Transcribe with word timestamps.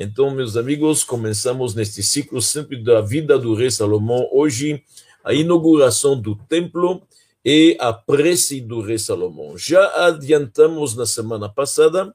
Então, 0.00 0.30
meus 0.30 0.56
amigos, 0.56 1.02
começamos 1.02 1.74
neste 1.74 2.04
ciclo 2.04 2.40
sempre 2.40 2.80
da 2.80 3.00
vida 3.00 3.36
do 3.36 3.52
rei 3.52 3.68
Salomão. 3.68 4.28
Hoje, 4.30 4.80
a 5.24 5.34
inauguração 5.34 6.16
do 6.16 6.36
templo 6.36 7.02
e 7.44 7.76
a 7.80 7.92
prece 7.92 8.60
do 8.60 8.80
rei 8.80 8.96
Salomão. 8.96 9.58
Já 9.58 10.06
adiantamos 10.06 10.94
na 10.94 11.04
semana 11.04 11.48
passada 11.48 12.14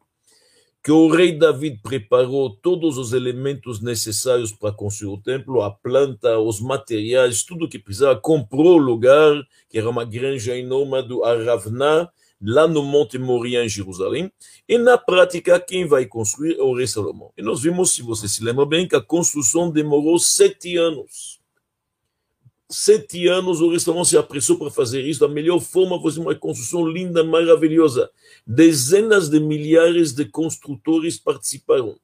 que 0.81 0.93
o 0.93 1.09
rei 1.09 1.33
David 1.33 1.81
preparou 1.83 2.55
todos 2.55 2.97
os 2.97 3.11
elementos 3.11 3.81
necessários 3.81 4.53
para 4.53 4.71
construir 4.71 5.11
o 5.15 5.21
templo, 5.21 5.61
a 5.61 5.69
planta, 5.69 6.39
os 6.39 6.61
materiais, 6.61 7.43
tudo 7.43 7.67
que 7.67 7.77
precisava, 7.77 8.17
comprou 8.17 8.75
o 8.75 8.81
lugar, 8.81 9.35
que 9.69 9.77
era 9.77 9.89
uma 9.89 10.05
granja 10.05 10.57
enorme 10.57 11.01
do 11.01 11.25
Aravna, 11.25 12.09
lá 12.43 12.67
no 12.67 12.83
Monte 12.83 13.17
Moria, 13.17 13.63
em 13.63 13.69
Jerusalém, 13.69 14.31
e 14.67 14.77
na 14.77 14.97
prática, 14.97 15.59
quem 15.59 15.87
vai 15.87 16.05
construir 16.05 16.57
é 16.57 16.61
o 16.61 16.75
rei 16.75 16.87
Salomão. 16.87 17.31
E 17.37 17.41
nós 17.41 17.61
vimos, 17.61 17.95
se 17.95 18.01
você 18.01 18.27
se 18.27 18.43
lembra 18.43 18.65
bem, 18.65 18.87
que 18.87 18.95
a 18.95 19.01
construção 19.01 19.71
demorou 19.71 20.19
sete 20.19 20.75
anos 20.75 21.41
sete 22.73 23.27
anos 23.27 23.61
o 23.61 23.69
restaurante 23.69 24.09
se 24.09 24.17
apressou 24.17 24.57
para 24.57 24.71
fazer 24.71 25.01
isso 25.01 25.19
da 25.19 25.27
melhor 25.27 25.59
forma, 25.59 26.01
fazer 26.01 26.19
uma 26.19 26.33
construção 26.33 26.85
linda, 26.87 27.23
maravilhosa. 27.23 28.09
Dezenas 28.45 29.29
de 29.29 29.39
milhares 29.39 30.11
de 30.11 30.25
construtores 30.25 31.17
participaram. 31.17 31.95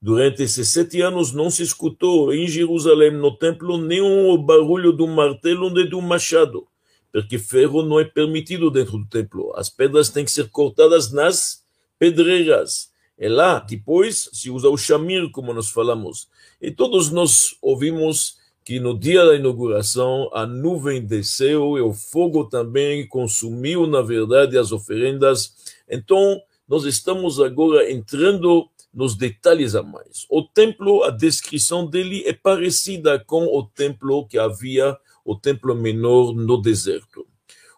Durante 0.00 0.42
esses 0.42 0.68
sete 0.68 1.00
anos 1.00 1.32
não 1.32 1.50
se 1.50 1.62
escutou 1.62 2.32
em 2.32 2.48
Jerusalém, 2.48 3.12
no 3.12 3.36
templo, 3.36 3.76
nenhum 3.78 4.36
barulho 4.38 4.92
do 4.92 5.06
martelo 5.06 5.70
nem 5.70 5.88
do 5.88 6.00
machado, 6.00 6.66
porque 7.12 7.38
ferro 7.38 7.82
não 7.82 8.00
é 8.00 8.04
permitido 8.04 8.70
dentro 8.70 8.98
do 8.98 9.06
templo. 9.06 9.52
As 9.54 9.68
pedras 9.68 10.08
têm 10.08 10.24
que 10.24 10.30
ser 10.30 10.48
cortadas 10.48 11.12
nas 11.12 11.62
pedreiras. 11.98 12.90
É 13.18 13.28
lá, 13.28 13.60
depois, 13.60 14.30
se 14.32 14.50
usa 14.50 14.68
o 14.68 14.76
chamir, 14.76 15.30
como 15.30 15.52
nós 15.52 15.68
falamos. 15.68 16.26
E 16.60 16.70
todos 16.70 17.10
nós 17.10 17.54
ouvimos 17.60 18.38
que 18.64 18.80
no 18.80 18.98
dia 18.98 19.24
da 19.24 19.34
inauguração 19.34 20.30
a 20.32 20.46
nuvem 20.46 21.04
desceu 21.04 21.76
e 21.76 21.80
o 21.80 21.92
fogo 21.92 22.44
também 22.44 23.06
consumiu, 23.06 23.86
na 23.86 24.00
verdade, 24.00 24.56
as 24.56 24.72
oferendas. 24.72 25.54
Então, 25.88 26.40
nós 26.66 26.84
estamos 26.84 27.40
agora 27.40 27.90
entrando 27.92 28.68
nos 28.92 29.16
detalhes 29.16 29.74
a 29.74 29.82
mais. 29.82 30.26
O 30.28 30.42
templo, 30.42 31.02
a 31.02 31.10
descrição 31.10 31.86
dele 31.86 32.22
é 32.26 32.32
parecida 32.32 33.18
com 33.18 33.44
o 33.46 33.62
templo 33.62 34.26
que 34.26 34.38
havia, 34.38 34.96
o 35.24 35.36
templo 35.36 35.74
menor 35.74 36.34
no 36.34 36.60
deserto. 36.60 37.26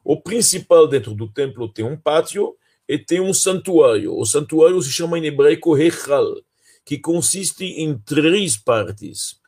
O 0.05 0.21
principal 0.21 0.87
dentro 0.87 1.15
do 1.15 1.29
templo 1.29 1.69
tem 1.69 1.85
um 1.85 1.97
pátio 1.97 2.55
e 2.89 2.99
tem 2.99 3.21
um 3.21 3.33
santuário. 3.33 4.15
O 4.17 4.25
santuário 4.27 4.81
se 4.83 4.91
chama 4.91 5.19
em 5.19 5.25
hebraico 5.27 5.77
Hechal, 5.77 6.37
que 6.85 6.99
consiste 6.99 7.65
em 7.65 7.97
três 7.99 8.57
partes. 8.57 9.41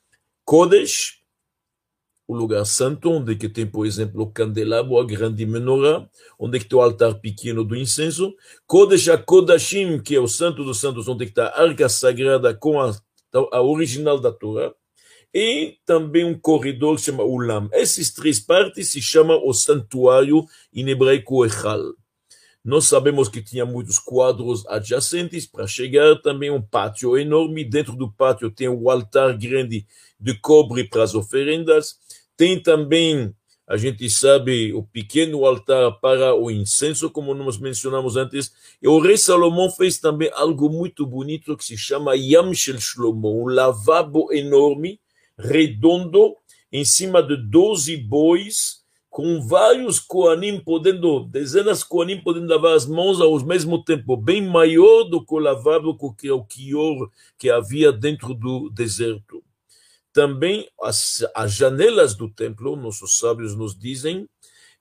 Kodesh, 0.44 1.20
o 2.27 2.34
lugar 2.34 2.64
santo, 2.64 3.11
onde 3.11 3.36
que 3.36 3.48
tem, 3.48 3.67
por 3.67 3.86
exemplo, 3.86 4.22
o 4.22 4.30
candelabro, 4.30 4.98
a 4.98 5.05
grande 5.05 5.44
menorá, 5.44 6.08
onde 6.39 6.58
que 6.58 6.64
tem 6.64 6.78
o 6.78 6.83
altar 6.83 7.14
pequeno 7.20 7.62
do 7.62 7.77
incenso, 7.77 8.34
Kodesh 8.67 9.08
HaKodashim, 9.08 10.00
que 10.00 10.17
é 10.17 10.20
o 10.20 10.27
santo 10.27 10.64
dos 10.64 10.80
santos, 10.80 11.06
onde 11.06 11.24
está 11.24 11.48
a 11.48 11.62
arca 11.62 11.89
sagrada 11.89 12.55
com 12.55 12.80
a, 12.80 12.97
a 13.52 13.62
original 13.62 14.19
da 14.19 14.33
Torá, 14.33 14.72
e 15.39 15.77
também 15.84 16.25
um 16.25 16.33
corredor 16.33 16.95
que 16.95 17.03
se 17.03 17.11
chama 17.11 17.23
Ulam. 17.23 17.69
Essas 17.70 18.09
três 18.09 18.41
partes 18.41 18.91
se 18.91 19.03
chamam 19.03 19.39
o 19.45 19.53
santuário 19.53 20.47
em 20.73 20.89
hebraico 20.89 21.45
Echal. 21.45 21.92
Nós 22.65 22.87
sabemos 22.87 23.29
que 23.29 23.42
tinha 23.42 23.67
muitos 23.67 23.98
quadros 23.98 24.67
adjacentes 24.67 25.45
para 25.45 25.67
chegar, 25.67 26.17
também 26.23 26.51
um 26.51 26.62
pátio 26.62 27.19
enorme. 27.19 27.69
Dentro 27.69 27.95
do 27.95 28.11
pátio 28.11 28.51
tem 28.51 28.67
o 28.67 28.89
altar 28.89 29.37
grande 29.37 29.87
de 30.19 30.41
cobre 30.41 30.84
para 30.84 31.03
as 31.03 31.14
oferendas. 31.14 31.98
Tem 32.34 32.59
também, 32.59 33.31
a 33.69 33.77
gente 33.77 34.09
sabe, 34.09 34.73
o 34.73 34.84
pequeno 34.84 35.45
altar 35.45 36.01
para 36.01 36.35
o 36.35 36.51
incenso, 36.51 37.11
como 37.11 37.35
nós 37.35 37.58
mencionamos 37.58 38.17
antes. 38.17 38.51
E 38.80 38.89
o 38.89 38.98
rei 38.98 39.18
Salomão 39.18 39.70
fez 39.70 39.98
também 39.98 40.30
algo 40.33 40.70
muito 40.70 41.05
bonito 41.05 41.58
que 41.58 41.64
se 41.64 41.77
chama 41.77 42.17
Yam 42.17 42.55
Shel 42.55 42.80
Shlomo, 42.80 43.42
um 43.42 43.48
lavabo 43.48 44.33
enorme, 44.33 44.98
redondo, 45.39 46.35
em 46.73 46.85
cima 46.85 47.23
de 47.23 47.36
12 47.36 47.97
bois, 47.97 48.85
com 49.08 49.41
vários 49.41 49.98
Koanim 49.98 50.61
podendo, 50.61 51.24
dezenas 51.24 51.79
de 51.79 51.86
Koanim 51.86 52.20
podendo 52.20 52.48
lavar 52.48 52.74
as 52.74 52.86
mãos 52.86 53.20
ao 53.20 53.39
mesmo 53.41 53.83
tempo, 53.83 54.17
bem 54.17 54.42
maior 54.42 55.05
do 55.05 55.24
que 55.24 55.35
o 55.35 55.39
lavabo 55.39 55.97
que 56.14 56.30
o 56.30 56.45
Kior 56.45 57.11
que 57.39 57.48
havia 57.48 57.91
dentro 57.91 58.35
do 58.35 58.69
deserto. 58.69 59.42
Também 60.13 60.69
as, 60.83 61.27
as 61.35 61.53
janelas 61.53 62.14
do 62.14 62.29
templo, 62.29 62.77
nossos 62.77 63.17
sábios 63.18 63.57
nos 63.57 63.79
dizem, 63.79 64.29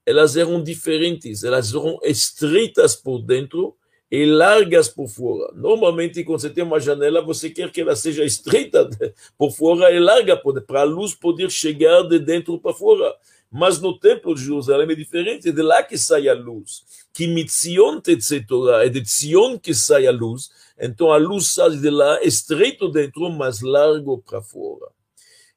elas 0.05 0.35
eram 0.35 0.61
diferentes, 0.61 1.43
elas 1.43 1.73
eram 1.73 1.97
estreitas 2.03 2.95
por 2.95 3.21
dentro 3.21 3.75
e 4.15 4.25
largas 4.25 4.87
por 4.87 5.09
fora. 5.09 5.51
Normalmente, 5.53 6.23
quando 6.23 6.39
você 6.39 6.49
tem 6.49 6.63
uma 6.63 6.79
janela, 6.79 7.21
você 7.21 7.49
quer 7.49 7.69
que 7.69 7.81
ela 7.81 7.95
seja 7.95 8.23
estreita 8.23 8.89
por 9.37 9.51
fora 9.51 9.91
e 9.91 9.99
larga 9.99 10.37
para 10.37 10.81
a 10.81 10.83
luz 10.83 11.13
poder 11.13 11.51
chegar 11.51 12.03
de 12.03 12.17
dentro 12.17 12.57
para 12.57 12.73
fora. 12.73 13.13
Mas 13.51 13.81
no 13.81 13.97
templo 13.99 14.33
de 14.33 14.43
Jerusalém 14.43 14.89
é 14.89 14.95
diferente, 14.95 15.49
é 15.49 15.51
de 15.51 15.61
lá 15.61 15.83
que 15.83 15.97
sai 15.97 16.29
a 16.29 16.33
luz. 16.33 16.83
Que 17.13 17.27
mitzion 17.27 18.01
Torah, 18.47 18.85
é 18.85 18.89
de 18.89 19.01
Tzion 19.01 19.57
que 19.57 19.73
sai 19.73 20.07
a 20.07 20.11
luz. 20.11 20.49
Então 20.79 21.11
a 21.11 21.17
luz 21.17 21.53
sai 21.53 21.75
de 21.77 21.89
lá, 21.89 22.21
estreito 22.23 22.87
dentro, 22.89 23.29
mas 23.29 23.61
largo 23.61 24.17
para 24.19 24.41
fora. 24.41 24.94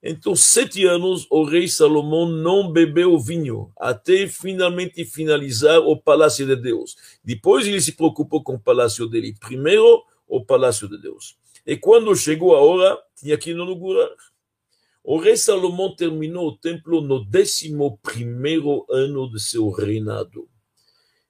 Então, 0.03 0.37
sete 0.37 0.85
anos, 0.85 1.27
o 1.29 1.43
rei 1.43 1.67
Salomão 1.67 2.29
não 2.29 2.71
bebeu 2.71 3.19
vinho, 3.19 3.73
até 3.77 4.29
finalmente 4.29 5.05
finalizar 5.05 5.81
o 5.81 5.97
palácio 6.01 6.47
de 6.47 6.55
Deus. 6.55 6.97
Depois 7.23 7.67
ele 7.67 7.81
se 7.81 7.93
preocupou 7.93 8.43
com 8.43 8.55
o 8.55 8.61
palácio 8.61 9.09
dele. 9.09 9.35
Primeiro, 9.41 10.05
o 10.27 10.45
palácio 10.45 10.89
de 10.89 11.01
Deus. 11.01 11.37
E 11.67 11.77
quando 11.77 12.15
chegou 12.15 12.55
a 12.55 12.61
hora, 12.61 12.99
tinha 13.17 13.37
que 13.37 13.51
inaugurar. 13.51 14.11
O 15.03 15.19
rei 15.19 15.37
Salomão 15.37 15.97
terminou 15.97 16.49
o 16.49 16.57
templo 16.57 17.01
no 17.01 17.25
décimo 17.25 17.99
primeiro 18.03 18.87
ano 18.91 19.31
de 19.31 19.41
seu 19.41 19.69
reinado. 19.71 20.49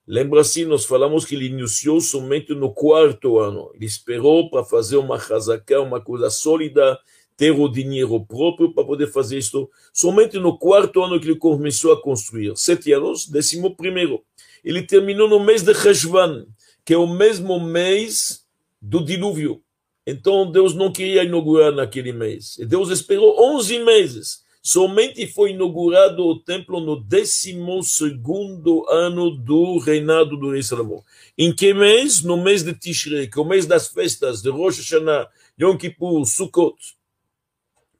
Lembra-se, 0.05 0.65
nós 0.65 0.85
falamos 0.85 1.23
que 1.23 1.35
ele 1.35 1.45
iniciou 1.45 2.01
somente 2.01 2.53
no 2.53 2.73
quarto 2.73 3.39
ano. 3.39 3.71
Ele 3.75 3.85
esperou 3.85 4.49
para 4.49 4.63
fazer 4.63 4.97
uma 4.97 5.17
razaká, 5.17 5.79
uma 5.81 6.01
coisa 6.01 6.29
sólida, 6.29 6.99
ter 7.39 7.51
o 7.51 7.69
dinheiro 7.69 8.19
próprio 8.25 8.73
para 8.73 8.83
poder 8.83 9.07
fazer 9.07 9.37
isto. 9.37 9.69
Somente 9.93 10.37
no 10.37 10.57
quarto 10.57 11.01
ano 11.01 11.17
que 11.17 11.25
ele 11.25 11.37
começou 11.37 11.93
a 11.93 12.01
construir. 12.01 12.51
Sete 12.57 12.91
anos, 12.91 13.25
décimo 13.25 13.77
primeiro. 13.77 14.21
Ele 14.61 14.83
terminou 14.83 15.25
no 15.25 15.39
mês 15.39 15.63
de 15.63 15.71
Reshvan, 15.71 16.45
que 16.83 16.93
é 16.93 16.97
o 16.97 17.07
mesmo 17.07 17.57
mês 17.57 18.43
do 18.81 19.01
dilúvio. 19.01 19.61
Então 20.05 20.51
Deus 20.51 20.73
não 20.73 20.91
queria 20.91 21.23
inaugurar 21.23 21.71
naquele 21.71 22.11
mês. 22.11 22.57
E 22.57 22.65
Deus 22.65 22.89
esperou 22.89 23.41
11 23.55 23.85
meses. 23.85 24.43
Somente 24.61 25.25
foi 25.25 25.51
inaugurado 25.51 26.25
o 26.25 26.37
templo 26.37 26.81
no 26.81 26.97
12 26.97 27.57
ano 28.89 29.31
do 29.31 29.77
reinado 29.77 30.35
do 30.35 30.51
rei 30.51 30.61
Salomão. 30.61 31.01
Em 31.37 31.55
que 31.55 31.73
mês? 31.73 32.21
No 32.21 32.35
mês 32.35 32.63
de 32.63 32.73
Tishrei, 32.73 33.27
que 33.27 33.39
é 33.39 33.41
o 33.41 33.45
mês 33.45 33.65
das 33.65 33.87
festas 33.87 34.41
de 34.41 34.49
Rosh 34.49 34.79
Hashanah, 34.79 35.29
Yom 35.57 35.77
Kippur, 35.77 36.25
Sukkot. 36.25 36.98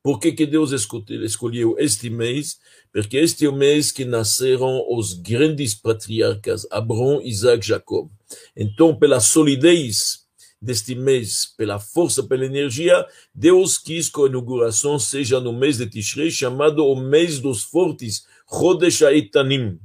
Por 0.01 0.19
que, 0.19 0.31
que 0.31 0.45
Deus 0.45 0.71
escolheu 0.71 1.75
este 1.77 2.09
mês? 2.09 2.57
Porque 2.91 3.17
este 3.17 3.45
é 3.45 3.49
o 3.49 3.55
mês 3.55 3.91
que 3.91 4.05
nasceram 4.05 4.85
os 4.89 5.13
grandes 5.13 5.75
patriarcas, 5.75 6.65
Abraão, 6.71 7.21
Isaac, 7.21 7.65
Jacob. 7.65 8.09
Então, 8.55 8.95
pela 8.95 9.19
solidez 9.19 10.25
deste 10.61 10.95
mês, 10.95 11.45
pela 11.57 11.79
força, 11.79 12.23
pela 12.23 12.45
energia, 12.45 13.05
Deus 13.33 13.77
quis 13.77 14.09
que 14.09 14.21
a 14.21 14.25
inauguração 14.27 14.97
seja 14.97 15.39
no 15.39 15.53
mês 15.53 15.77
de 15.77 15.89
Tishrei, 15.89 16.31
chamado 16.31 16.85
o 16.85 16.95
mês 16.95 17.39
dos 17.39 17.63
fortes, 17.63 18.25
Chodesh 18.49 19.01
Aitanim. 19.01 19.79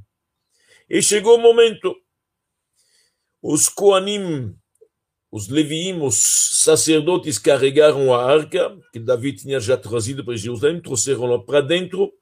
E 0.89 1.03
chegou 1.03 1.37
o 1.37 1.43
momento. 1.43 1.95
Os 3.43 3.69
Koanim, 3.69 4.57
os 5.35 5.49
Leviim, 5.49 6.01
os 6.01 6.15
sacerdotes 6.63 7.39
carregaram 7.39 8.15
a 8.15 8.25
arca, 8.25 8.77
que 8.93 9.01
Davi 9.01 9.33
tinha 9.33 9.59
já 9.59 9.77
trazido 9.77 10.25
para 10.25 10.37
Jerusalém, 10.37 10.81
trouxeram-la 10.81 11.39
para 11.41 11.61
dentro, 11.61 12.13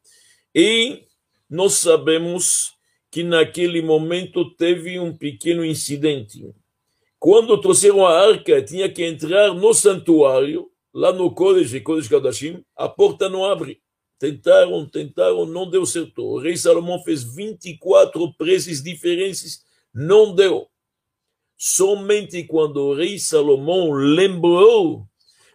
e 0.55 1.03
nós 1.49 1.75
sabemos 1.75 2.73
que 3.11 3.23
naquele 3.23 3.82
momento 3.82 4.55
teve 4.56 4.99
um 4.99 5.14
pequeno 5.14 5.64
incidente 5.64 6.55
quando 7.23 7.56
trouxeram 7.61 8.05
a 8.05 8.19
arca, 8.19 8.61
tinha 8.61 8.88
que 8.88 9.06
entrar 9.06 9.55
no 9.55 9.73
santuário, 9.73 10.69
lá 10.93 11.12
no 11.12 11.32
Kodesh, 11.32 11.81
Kodesh 11.81 12.09
Kadashim, 12.09 12.64
a 12.76 12.88
porta 12.88 13.29
não 13.29 13.44
abre. 13.44 13.81
Tentaram, 14.19 14.85
tentaram, 14.88 15.47
não 15.47 15.70
deu 15.70 15.87
certo. 15.87 16.20
O 16.20 16.41
rei 16.41 16.56
Salomão 16.56 17.00
fez 17.05 17.23
24 17.23 18.35
preces 18.35 18.82
diferentes, 18.82 19.62
não 19.94 20.35
deu. 20.35 20.67
Somente 21.56 22.44
quando 22.44 22.78
o 22.78 22.94
rei 22.94 23.19
Salomão 23.19 23.93
lembrou 23.93 25.06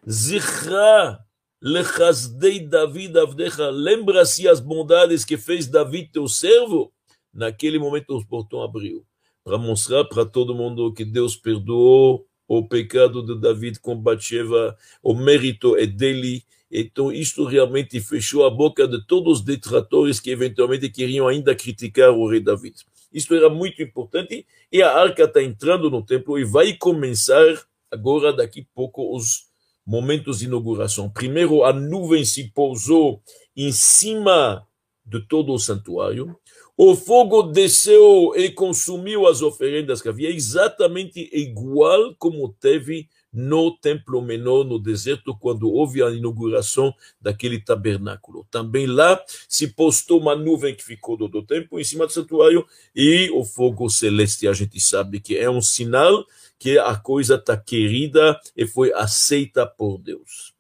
Zichra 0.09 1.19
lechazdei 1.61 2.59
David 2.59 3.17
avdecha. 3.17 3.69
Lembra-se 3.69 4.47
as 4.47 4.59
bondades 4.59 5.25
que 5.25 5.37
fez 5.37 5.67
David, 5.67 6.11
teu 6.11 6.27
servo? 6.27 6.91
Naquele 7.33 7.77
momento 7.77 8.15
os 8.15 8.25
portões 8.25 8.69
abriu 8.69 9.05
para 9.43 9.57
mostrar 9.57 10.03
para 10.05 10.25
todo 10.25 10.55
mundo 10.55 10.93
que 10.93 11.05
Deus 11.05 11.35
perdoou 11.35 12.25
o 12.47 12.67
pecado 12.67 13.23
de 13.23 13.39
David 13.39 13.79
com 13.79 13.95
Bathsheba, 13.95 14.77
o 15.01 15.13
mérito 15.13 15.75
é 15.75 15.85
dele. 15.85 16.43
Então, 16.71 17.11
isto 17.11 17.45
realmente 17.45 17.99
fechou 17.99 18.45
a 18.45 18.49
boca 18.49 18.87
de 18.87 19.05
todos 19.05 19.39
os 19.39 19.45
detratores 19.45 20.19
que 20.19 20.31
eventualmente 20.31 20.89
queriam 20.89 21.27
ainda 21.27 21.55
criticar 21.55 22.11
o 22.11 22.29
rei 22.29 22.41
David. 22.41 22.75
Isto 23.17 23.33
era 23.33 23.49
muito 23.49 23.81
importante 23.81 24.45
e 24.71 24.83
a 24.83 24.95
arca 24.95 25.23
está 25.23 25.41
entrando 25.41 25.89
no 25.89 26.05
templo 26.05 26.37
e 26.37 26.45
vai 26.45 26.73
começar 26.73 27.43
agora, 27.89 28.31
daqui 28.31 28.61
a 28.61 28.75
pouco, 28.75 29.15
os 29.15 29.47
momentos 29.83 30.37
de 30.37 30.45
inauguração. 30.45 31.09
Primeiro, 31.09 31.63
a 31.63 31.73
nuvem 31.73 32.23
se 32.23 32.51
pousou 32.51 33.19
em 33.55 33.71
cima 33.71 34.67
de 35.03 35.19
todo 35.27 35.51
o 35.51 35.57
santuário. 35.57 36.37
O 36.77 36.95
fogo 36.95 37.41
desceu 37.41 38.33
e 38.35 38.51
consumiu 38.51 39.25
as 39.25 39.41
oferendas 39.41 39.99
que 39.99 40.09
havia, 40.09 40.29
exatamente 40.29 41.27
igual 41.33 42.13
como 42.19 42.53
teve 42.59 43.09
no 43.31 43.71
templo 43.77 44.21
menor 44.21 44.63
no 44.63 44.79
deserto, 44.79 45.37
quando 45.37 45.69
houve 45.69 46.01
a 46.01 46.09
inauguração 46.09 46.93
daquele 47.21 47.59
tabernáculo. 47.59 48.47
Também 48.49 48.85
lá 48.85 49.21
se 49.47 49.67
postou 49.67 50.19
uma 50.19 50.35
nuvem 50.35 50.75
que 50.75 50.83
ficou 50.83 51.17
todo 51.17 51.39
o 51.39 51.45
tempo 51.45 51.79
em 51.79 51.83
cima 51.83 52.05
do 52.05 52.13
santuário 52.13 52.65
e 52.95 53.29
o 53.31 53.43
fogo 53.43 53.89
celeste, 53.89 54.47
a 54.47 54.53
gente 54.53 54.79
sabe 54.79 55.19
que 55.19 55.37
é 55.37 55.49
um 55.49 55.61
sinal 55.61 56.25
que 56.57 56.77
a 56.79 56.95
coisa 56.95 57.35
está 57.35 57.55
querida 57.55 58.39
e 58.55 58.65
foi 58.65 58.91
aceita 58.93 59.65
por 59.65 59.99
Deus 59.99 60.57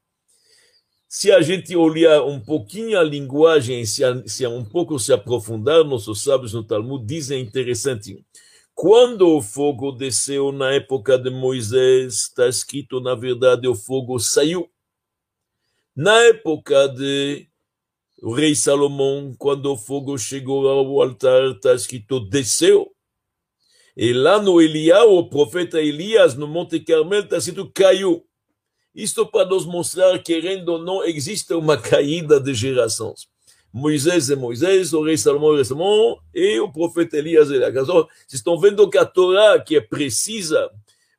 se 1.17 1.31
a 1.31 1.41
gente 1.41 1.75
olhar 1.75 2.21
um 2.23 2.39
pouquinho 2.39 2.99
a 2.99 3.03
linguagem, 3.03 3.83
se, 3.85 4.03
se 4.27 4.45
um 4.45 4.63
pouco 4.63 4.99
se 4.99 5.11
aprofundar, 5.11 5.83
nossos 5.83 6.21
sábios 6.21 6.53
no 6.53 6.63
Talmud 6.63 7.03
dizem 7.03 7.41
interessante. 7.41 8.23
Quando 8.79 9.35
o 9.35 9.41
fogo 9.41 9.91
desceu 9.91 10.51
na 10.51 10.71
época 10.71 11.17
de 11.17 11.31
Moisés, 11.31 12.27
está 12.27 12.47
escrito, 12.47 12.99
na 12.99 13.15
verdade, 13.15 13.67
o 13.67 13.73
fogo 13.73 14.19
saiu. 14.19 14.69
Na 15.95 16.15
época 16.25 16.87
de 16.89 17.49
o 18.21 18.35
rei 18.35 18.53
Salomão, 18.53 19.33
quando 19.35 19.71
o 19.71 19.75
fogo 19.75 20.15
chegou 20.19 20.69
ao 20.69 21.01
altar, 21.01 21.53
está 21.53 21.73
escrito 21.73 22.19
desceu. 22.19 22.91
E 23.95 24.13
lá 24.13 24.39
no 24.39 24.61
Elial, 24.61 25.11
o 25.11 25.27
profeta 25.27 25.81
Elias, 25.81 26.35
no 26.35 26.47
Monte 26.47 26.79
Carmel, 26.79 27.21
está 27.21 27.37
escrito 27.37 27.71
caiu. 27.73 28.27
Isto 28.93 29.25
para 29.25 29.49
nos 29.49 29.65
mostrar, 29.65 30.21
querendo 30.21 30.69
ou 30.69 30.79
não, 30.79 31.03
existe 31.03 31.51
uma 31.55 31.81
caída 31.81 32.39
de 32.39 32.53
gerações. 32.53 33.27
Moisés 33.77 34.29
é 34.29 34.35
Moisés, 34.35 34.91
o 34.91 35.03
rei 35.03 35.17
Salomão 35.17 35.57
é 35.57 35.63
Salomão, 35.63 36.17
e 36.33 36.59
o 36.59 36.71
profeta 36.71 37.17
Elias 37.17 37.51
é 37.51 37.55
Elias. 37.55 37.87
Vocês 37.87 38.07
estão 38.33 38.59
vendo 38.59 38.89
que 38.89 38.97
a 38.97 39.05
Torá, 39.05 39.59
que 39.59 39.75
é 39.75 39.81
precisa, 39.81 40.69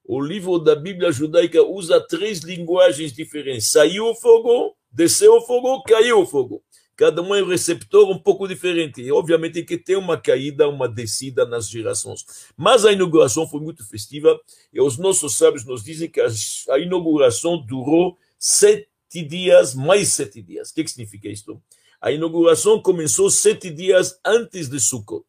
o 0.05 0.21
livro 0.21 0.59
da 0.59 0.75
Bíblia 0.75 1.13
judaica 1.13 1.63
usa 1.63 2.01
três 2.01 2.41
linguagens 2.41 3.13
diferentes. 3.13 3.71
Saiu 3.71 4.07
o 4.07 4.15
fogo, 4.15 4.75
desceu 4.91 5.35
o 5.35 5.41
fogo, 5.41 5.83
caiu 5.85 6.21
o 6.21 6.27
fogo 6.27 6.63
cada 6.99 7.23
um 7.23 7.33
é 7.33 7.41
um 7.41 7.47
receptor 7.47 8.11
um 8.11 8.19
pouco 8.19 8.49
diferente. 8.49 9.01
E, 9.01 9.13
obviamente 9.13 9.63
que 9.63 9.79
tem 9.79 9.95
uma 9.95 10.21
caída, 10.21 10.69
uma 10.69 10.89
descida 10.89 11.47
nas 11.47 11.71
gerações. 11.71 12.25
Mas 12.57 12.85
a 12.85 12.91
inauguração 12.91 13.49
foi 13.49 13.61
muito 13.61 13.89
festiva 13.89 14.37
e 14.73 14.81
os 14.81 14.99
nossos 14.99 15.37
sábios 15.37 15.65
nos 15.65 15.85
dizem 15.85 16.11
que 16.11 16.21
a 16.21 16.77
inauguração 16.77 17.57
durou 17.57 18.19
sete 18.37 18.89
dias, 19.13 19.77
mais 19.77 20.09
sete 20.09 20.43
dias. 20.43 20.71
O 20.71 20.75
que, 20.75 20.83
que 20.83 20.91
significa 20.91 21.29
isso? 21.29 21.63
A 22.01 22.13
inauguração 22.13 22.81
começou 22.81 23.29
sete 23.29 23.71
dias 23.71 24.21
antes 24.25 24.69
de 24.69 24.79
Sukkot. 24.79 25.27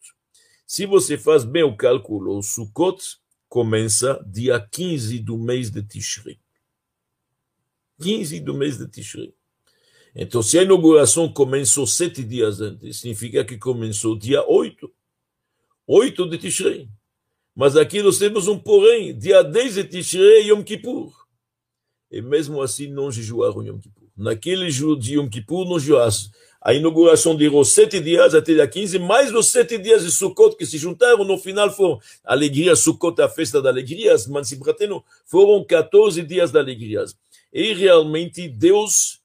Se 0.68 0.86
você 0.86 1.18
faz 1.18 1.44
bem 1.44 1.63
o 1.63 1.75
cálculo, 1.75 2.38
o 2.38 2.44
Sukkot 2.44 3.18
começa 3.48 4.24
dia 4.27 4.60
15 4.60 5.18
do 5.19 5.36
mês 5.36 5.71
de 5.71 5.81
Tishrei. 5.81 6.39
15 8.01 8.39
do 8.42 8.54
mês 8.54 8.77
de 8.77 8.88
Tishrei. 8.88 9.33
Então, 10.16 10.44
se 10.44 10.60
a 10.60 10.63
inauguração 10.63 11.31
começou 11.31 11.88
sete 11.88 12.24
dias 12.24 12.62
antes, 12.62 12.98
significa 12.98 13.44
que 13.44 13.57
começou 13.57 14.15
dia 14.18 14.48
8. 14.48 14.92
8 15.88 16.30
de 16.30 16.38
Tishrei. 16.38 16.89
Mas 17.56 17.75
aqui 17.75 18.04
nós 18.04 18.19
temos 18.19 18.48
um 18.48 18.60
porém. 18.60 19.18
Dia 19.18 19.42
10 19.42 19.74
de 19.74 19.83
Tishrei 19.86 20.44
é 20.44 20.48
Yom 20.50 20.63
Kippur. 20.63 21.12
E 22.12 22.22
mesmo 22.22 22.62
assim 22.62 22.88
não 22.88 23.12
jejuaram 23.12 23.63
Yom 23.63 23.80
Kippur. 23.80 24.07
Naquele 24.15 24.69
dia 24.69 24.95
de 24.95 25.15
Yom 25.15 25.27
Kippur 25.27 25.68
não 25.68 25.80
jejuaram. 25.80 26.13
A 26.62 26.74
inauguração 26.74 27.38
durou 27.38 27.64
sete 27.64 28.02
dias 28.02 28.36
até 28.36 28.54
dia 28.54 28.68
15, 28.68 29.00
mais 29.00 29.34
os 29.34 29.48
sete 29.48 29.78
dias 29.78 30.04
de 30.04 30.12
Sukkot 30.12 30.58
que 30.58 30.66
se 30.66 30.78
juntaram, 30.78 31.24
no 31.24 31.38
final 31.38 31.72
foram 31.72 32.00
alegria, 32.24 32.76
Sukkot, 32.76 33.22
a 33.22 33.30
festa 33.30 33.62
da 33.62 33.70
alegria, 33.70 34.14
Mansibrateno, 34.28 35.04
foram 35.26 35.64
14 35.64 36.22
dias 36.22 36.52
de 36.52 36.60
alegrias. 36.60 37.16
E 37.54 37.74
realmente 37.74 38.50
Deus 38.50 39.20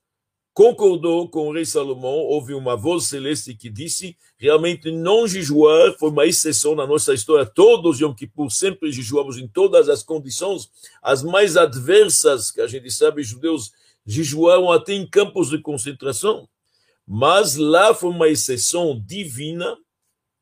concordou 0.55 1.29
com 1.29 1.49
o 1.49 1.53
rei 1.53 1.65
Salomão, 1.65 2.15
houve 2.15 2.55
uma 2.55 2.77
voz 2.77 3.07
celeste 3.07 3.53
que 3.55 3.69
disse, 3.69 4.17
realmente 4.39 4.93
não 4.93 5.27
jejuar 5.27 5.93
foi 5.99 6.11
uma 6.11 6.27
exceção 6.27 6.77
na 6.77 6.87
nossa 6.87 7.13
história, 7.13 7.45
todos 7.45 7.99
Yom 7.99 8.15
Kippur 8.15 8.49
sempre 8.49 8.93
jejuamos 8.93 9.37
em 9.37 9.49
todas 9.49 9.89
as 9.89 10.05
condições, 10.05 10.71
as 11.03 11.25
mais 11.25 11.57
adversas, 11.57 12.53
que 12.53 12.61
a 12.61 12.69
gente 12.69 12.89
sabe, 12.93 13.25
judeus 13.25 13.73
jejuaram 14.07 14.71
até 14.71 14.93
em 14.93 15.05
campos 15.05 15.51
de 15.51 15.59
concentração, 15.59 16.49
mas 17.07 17.57
lá 17.57 17.95
foi 17.95 18.11
uma 18.11 18.29
exceção 18.29 19.01
divina, 19.05 19.77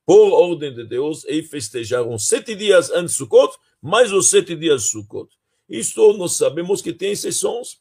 por 0.04 0.32
ordem 0.32 0.74
de 0.74 0.84
Deus, 0.84 1.24
e 1.26 1.42
festejaram 1.42 2.18
sete 2.18 2.54
dias 2.54 2.90
antes 2.90 3.12
de 3.12 3.18
Sukkot, 3.18 3.56
mais 3.80 4.12
os 4.12 4.28
sete 4.28 4.54
dias 4.56 4.82
de 4.82 4.88
Sukkot. 4.88 5.28
Isto 5.68 6.12
nós 6.14 6.32
sabemos 6.32 6.82
que 6.82 6.92
tem 6.92 7.12
exceções, 7.12 7.78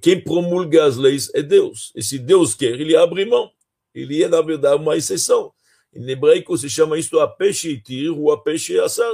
quem 0.00 0.20
promulga 0.20 0.84
as 0.84 0.96
leis 0.96 1.30
é 1.34 1.42
Deus. 1.42 1.92
E 1.96 2.02
se 2.02 2.18
Deus 2.18 2.54
quer, 2.54 2.80
ele 2.80 2.96
abre 2.96 3.24
mão. 3.24 3.50
Ele 3.94 4.22
é, 4.22 4.28
na 4.28 4.40
verdade, 4.40 4.80
uma 4.80 4.96
exceção. 4.96 5.52
Em 5.94 6.08
hebraico 6.08 6.56
se 6.56 6.70
chama 6.70 6.98
isto 6.98 7.18
a 7.18 7.28
peixe 7.28 7.70
itir 7.70 8.10
ou 8.10 8.30
a 8.30 8.40
peixe 8.40 8.78
assar. 8.78 9.12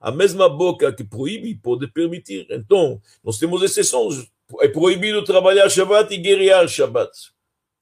A 0.00 0.10
mesma 0.10 0.48
boca 0.48 0.92
que 0.92 1.04
proíbe 1.04 1.54
pode 1.54 1.86
permitir. 1.86 2.46
Então, 2.50 3.00
nós 3.22 3.38
temos 3.38 3.62
exceções. 3.62 4.26
É 4.60 4.68
proibido 4.68 5.24
trabalhar 5.24 5.68
Shabbat 5.68 6.12
e 6.12 6.18
guerrear 6.18 6.66
Shabbat. 6.68 7.10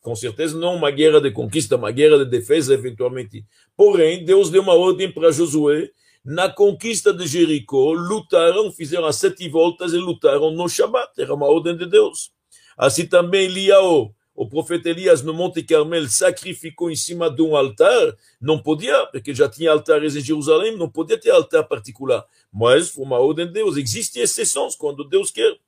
Com 0.00 0.14
certeza 0.14 0.57
não 0.57 0.75
uma 0.75 0.90
guerra 0.90 1.21
de 1.21 1.31
conquista, 1.31 1.76
uma 1.76 1.90
guerra 1.90 2.19
de 2.19 2.31
defesa, 2.31 2.75
eventualmente. 2.75 3.45
Porém, 3.76 4.25
Deus 4.25 4.50
deu 4.50 4.62
uma 4.62 4.75
ordem 4.75 5.11
para 5.11 5.33
Josué 5.33 5.90
na 6.25 6.49
conquista 6.50 7.12
de 7.12 7.26
Jericó, 7.26 7.93
lutaram, 7.93 8.71
fizeram 8.71 9.07
as 9.07 9.17
sete 9.17 9.49
voltas 9.49 9.93
e 9.93 9.97
lutaram 9.97 10.50
no 10.50 10.69
Shabat, 10.69 11.12
era 11.19 11.35
uma 11.35 11.47
ordem 11.47 11.76
de 11.76 11.87
Deus. 11.87 12.33
Assim 12.76 13.07
também 13.07 13.47
Eliaô, 13.47 14.12
o 14.35 14.49
profeta 14.49 14.90
Elias 14.90 15.23
no 15.23 15.35
Monte 15.35 15.62
Carmel 15.62 16.09
sacrificou 16.09 16.90
em 16.90 16.95
cima 16.95 17.28
de 17.28 17.43
um 17.43 17.57
altar, 17.57 18.14
não 18.40 18.62
podia, 18.62 19.07
porque 19.07 19.35
já 19.35 19.49
tinha 19.49 19.73
altares 19.73 20.14
em 20.14 20.21
Jerusalém, 20.21 20.76
não 20.76 20.88
podia 20.88 21.19
ter 21.19 21.31
altar 21.31 21.64
particular, 21.67 22.25
mas 22.52 22.88
foi 22.88 23.05
uma 23.05 23.19
ordem 23.19 23.47
de 23.47 23.55
Deus. 23.55 23.76
Existem 23.76 24.23
exceções 24.23 24.76
quando 24.76 25.02
Deus 25.09 25.31
quer. 25.31 25.59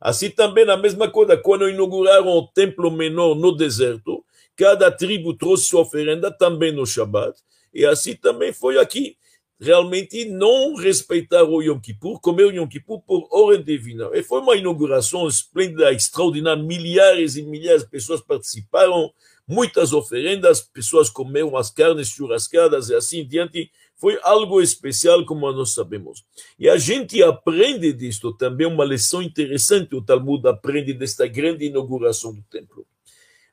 Assim 0.00 0.30
também 0.30 0.68
a 0.70 0.76
mesma 0.76 1.10
coisa, 1.10 1.36
quando 1.36 1.68
inauguraram 1.68 2.28
o 2.28 2.46
templo 2.46 2.90
menor 2.90 3.34
no 3.34 3.52
deserto, 3.52 4.24
cada 4.56 4.90
tribo 4.90 5.34
trouxe 5.34 5.66
sua 5.66 5.82
oferenda 5.82 6.30
também 6.30 6.72
no 6.72 6.86
Shabat, 6.86 7.38
e 7.72 7.84
assim 7.84 8.14
também 8.14 8.52
foi 8.52 8.78
aqui 8.78 9.16
realmente 9.60 10.24
não 10.26 10.76
respeitaram 10.76 11.50
o 11.50 11.62
Yom 11.62 11.80
Kippur, 11.80 12.20
comer 12.20 12.44
o 12.44 12.50
Yom 12.50 12.68
Kippur 12.68 13.00
por 13.02 13.26
ordem 13.30 13.64
divina. 13.64 14.08
E 14.14 14.22
foi 14.22 14.40
uma 14.40 14.56
inauguração 14.56 15.26
esplêndida, 15.26 15.92
extraordinária, 15.92 16.62
milhares 16.62 17.36
e 17.36 17.42
milhares 17.42 17.82
de 17.82 17.90
pessoas 17.90 18.20
participaram, 18.20 19.10
muitas 19.46 19.92
oferendas, 19.92 20.60
pessoas 20.60 21.10
comeram 21.10 21.56
as 21.56 21.70
carnes 21.70 22.08
churrascadas 22.08 22.88
e 22.88 22.94
assim 22.94 23.26
diante. 23.26 23.70
Foi 23.98 24.18
algo 24.22 24.60
especial, 24.62 25.24
como 25.26 25.50
nós 25.50 25.74
sabemos. 25.74 26.24
E 26.58 26.68
a 26.68 26.76
gente 26.78 27.20
aprende 27.22 27.92
disto 27.92 28.32
também 28.32 28.66
uma 28.66 28.84
lição 28.84 29.20
interessante, 29.20 29.94
o 29.94 30.02
Talmud 30.02 30.46
aprende 30.48 30.92
desta 30.94 31.26
grande 31.26 31.66
inauguração 31.66 32.32
do 32.32 32.42
templo. 32.42 32.86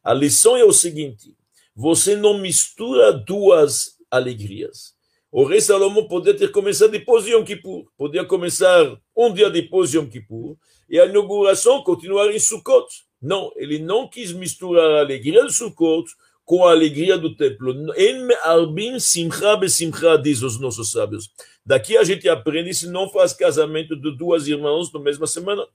A 0.03 0.13
lição 0.13 0.55
é 0.55 0.63
o 0.63 0.71
seguinte, 0.71 1.35
você 1.75 2.15
não 2.15 2.37
mistura 2.37 3.11
duas 3.11 3.97
alegrias. 4.09 4.93
O 5.31 5.43
rei 5.43 5.59
Salomão 5.59 6.07
podia 6.07 6.33
ter 6.33 6.51
começado 6.51 6.91
depois 6.91 7.25
de 7.25 7.31
Yom 7.31 7.43
Kippur, 7.43 7.85
podia 7.97 8.23
começar 8.23 8.97
um 9.17 9.33
dia 9.33 9.49
depois 9.49 9.89
de 9.89 9.97
Yom 9.97 10.07
Kippur, 10.07 10.55
e 10.87 10.99
a 10.99 11.05
inauguração 11.05 11.83
continuar 11.83 12.31
em 12.31 12.39
Sukkot. 12.39 12.87
Não, 13.19 13.51
ele 13.55 13.79
não 13.79 14.07
quis 14.07 14.31
misturar 14.31 14.91
a 14.91 14.99
alegria 14.99 15.43
do 15.43 15.51
Sukkot 15.51 16.07
com 16.45 16.65
a 16.65 16.71
alegria 16.71 17.17
do 17.17 17.35
templo. 17.35 17.73
En 17.97 18.31
arbim 18.43 18.99
simcha 18.99 19.57
besimcha, 19.57 20.17
diz 20.17 20.41
os 20.43 20.59
nossos 20.59 20.91
sábios. 20.91 21.29
Daqui 21.65 21.97
a 21.97 22.03
gente 22.03 22.29
aprende 22.29 22.73
se 22.73 22.87
não 22.87 23.09
faz 23.09 23.33
casamento 23.33 23.95
de 23.95 24.15
duas 24.15 24.47
irmãs 24.47 24.93
na 24.93 24.99
mesma 24.99 25.27
semana. 25.27 25.67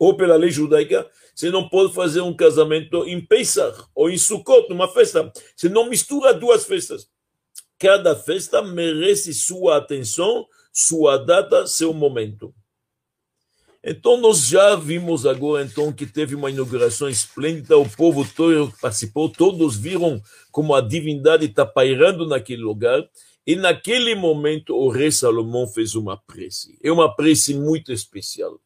ou 0.00 0.16
pela 0.16 0.34
lei 0.34 0.50
judaica, 0.50 1.06
você 1.34 1.50
não 1.50 1.68
pode 1.68 1.92
fazer 1.92 2.22
um 2.22 2.34
casamento 2.34 3.06
em 3.06 3.20
Pesach 3.20 3.84
ou 3.94 4.08
em 4.08 4.16
Sukkot, 4.16 4.66
numa 4.70 4.88
festa. 4.88 5.30
Você 5.54 5.68
não 5.68 5.90
mistura 5.90 6.32
duas 6.32 6.64
festas. 6.64 7.06
Cada 7.78 8.16
festa 8.16 8.62
merece 8.62 9.34
sua 9.34 9.76
atenção, 9.76 10.46
sua 10.72 11.18
data, 11.18 11.66
seu 11.66 11.92
momento. 11.92 12.54
Então, 13.82 14.20
nós 14.20 14.46
já 14.46 14.76
vimos 14.76 15.24
agora 15.24 15.64
então 15.64 15.90
que 15.90 16.04
teve 16.04 16.34
uma 16.34 16.50
inauguração 16.50 17.08
esplêndida, 17.08 17.78
o 17.78 17.88
povo 17.88 18.26
todo 18.36 18.72
participou, 18.80 19.30
todos 19.30 19.76
viram 19.76 20.20
como 20.52 20.74
a 20.74 20.82
divindade 20.82 21.46
está 21.46 21.64
pairando 21.64 22.26
naquele 22.26 22.62
lugar, 22.62 23.02
e 23.46 23.56
naquele 23.56 24.14
momento 24.14 24.76
o 24.76 24.90
rei 24.90 25.10
Salomão 25.10 25.66
fez 25.66 25.94
uma 25.94 26.16
prece. 26.16 26.78
É 26.84 26.92
uma 26.92 27.14
prece 27.14 27.54
muito 27.54 27.90
especial. 27.90 28.60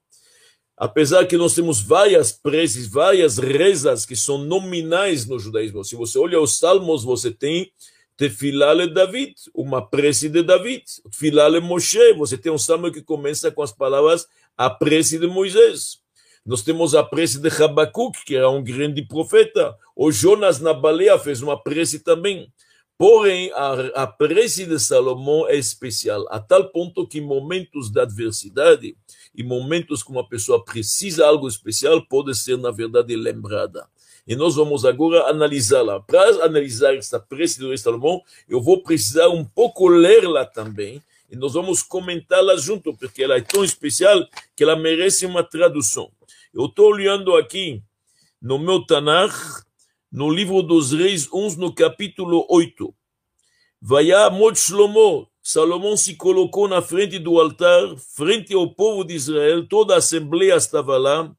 Apesar 0.77 1.25
que 1.27 1.37
nós 1.37 1.55
temos 1.55 1.81
várias 1.81 2.33
preces, 2.33 2.89
várias 2.89 3.39
rezas 3.39 4.05
que 4.05 4.17
são 4.17 4.39
nominais 4.39 5.25
no 5.27 5.39
judaísmo. 5.39 5.85
Se 5.85 5.95
você 5.95 6.19
olha 6.19 6.41
os 6.41 6.59
salmos, 6.59 7.05
você 7.05 7.31
tem 7.31 7.71
Tefilá 8.17 8.73
le 8.73 8.89
David, 8.89 9.35
uma 9.55 9.89
prece 9.89 10.29
de 10.29 10.43
David. 10.43 10.85
Tefilá 11.11 11.49
le 11.49 11.61
Moshe, 11.61 12.13
você 12.15 12.37
tem 12.37 12.51
um 12.51 12.59
salmo 12.59 12.91
que 12.91 13.03
começa 13.03 13.53
com 13.53 13.63
as 13.63 13.73
palavras 13.73 14.27
a 14.57 14.71
prece 14.71 15.19
de 15.19 15.27
Moisés. 15.27 15.99
Nós 16.45 16.63
temos 16.63 16.95
a 16.95 17.03
prece 17.03 17.39
de 17.39 17.49
Habacuc, 17.49 18.25
que 18.25 18.37
era 18.37 18.51
um 18.51 18.63
grande 18.63 19.03
profeta. 19.03 19.75
O 19.97 20.13
Jonas 20.13 20.61
na 20.61 20.75
baleia 20.75 21.19
fez 21.19 21.41
uma 21.41 21.61
prece 21.61 22.01
também. 22.01 22.53
Porém, 22.97 23.51
a, 23.53 24.03
a 24.03 24.07
prece 24.07 24.67
de 24.67 24.79
Salomão 24.79 25.49
é 25.49 25.57
especial, 25.57 26.27
a 26.31 26.39
tal 26.39 26.69
ponto 26.69 27.09
que 27.09 27.21
momentos 27.21 27.91
de 27.91 28.01
adversidade, 28.01 28.97
e 29.35 29.43
momentos 29.43 30.03
que 30.03 30.13
uma 30.13 30.27
pessoa 30.29 30.65
precisa 30.65 31.27
algo 31.27 31.49
especial, 31.49 32.07
pode 32.07 32.35
ser, 32.37 32.57
na 32.57 32.71
verdade, 32.71 33.17
lembrada. 33.17 33.89
E 34.27 34.37
nós 34.37 34.55
vamos 34.55 34.85
agora 34.85 35.29
analisá-la. 35.29 36.01
Para 36.01 36.45
analisar 36.45 36.95
esta 36.95 37.19
prece 37.19 37.59
do 37.59 37.69
rei 37.69 37.79
Salomão, 37.79 38.23
eu 38.49 38.63
vou 38.63 38.83
precisar 38.83 39.29
um 39.29 39.45
pouco 39.45 39.89
ler-la 39.89 40.47
também, 40.47 41.03
e 41.31 41.37
nós 41.37 41.55
vamos 41.55 41.83
comentá-la 41.83 42.57
junto, 42.57 42.97
porque 42.97 43.23
ela 43.23 43.37
é 43.37 43.41
tão 43.41 43.65
especial 43.65 44.27
que 44.55 44.63
ela 44.63 44.77
merece 44.77 45.27
uma 45.27 45.43
tradução. 45.43 46.11
Eu 46.53 46.67
estou 46.67 46.93
olhando 46.93 47.35
aqui 47.35 47.83
no 48.41 48.59
meu 48.59 48.85
Tanakh, 48.85 49.35
no 50.13 50.31
livro 50.31 50.63
dos 50.63 50.93
reis, 50.93 51.29
uns 51.33 51.57
no 51.57 51.75
capítulo 51.75 52.47
8. 52.49 52.95
Vayamot 53.81 54.59
Shlomo, 54.59 55.29
Salomão 55.43 55.97
se 55.97 56.15
colocou 56.15 56.69
na 56.69 56.81
frente 56.81 57.19
do 57.19 57.39
altar, 57.39 57.97
frente 58.17 58.55
ao 58.55 58.75
povo 58.75 59.05
de 59.05 59.15
Israel, 59.15 59.67
toda 59.67 59.95
a 59.95 59.99
assembleia 59.99 60.55
estava 60.55 60.97
lá, 60.97 61.31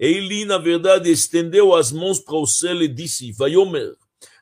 e 0.00 0.06
ele, 0.06 0.44
na 0.44 0.58
verdade, 0.58 1.10
estendeu 1.10 1.74
as 1.74 1.92
mãos 1.92 2.18
para 2.18 2.36
o 2.36 2.46
céu 2.46 2.82
e 2.82 2.88
disse, 2.88 3.30
Vayomer, 3.30 3.94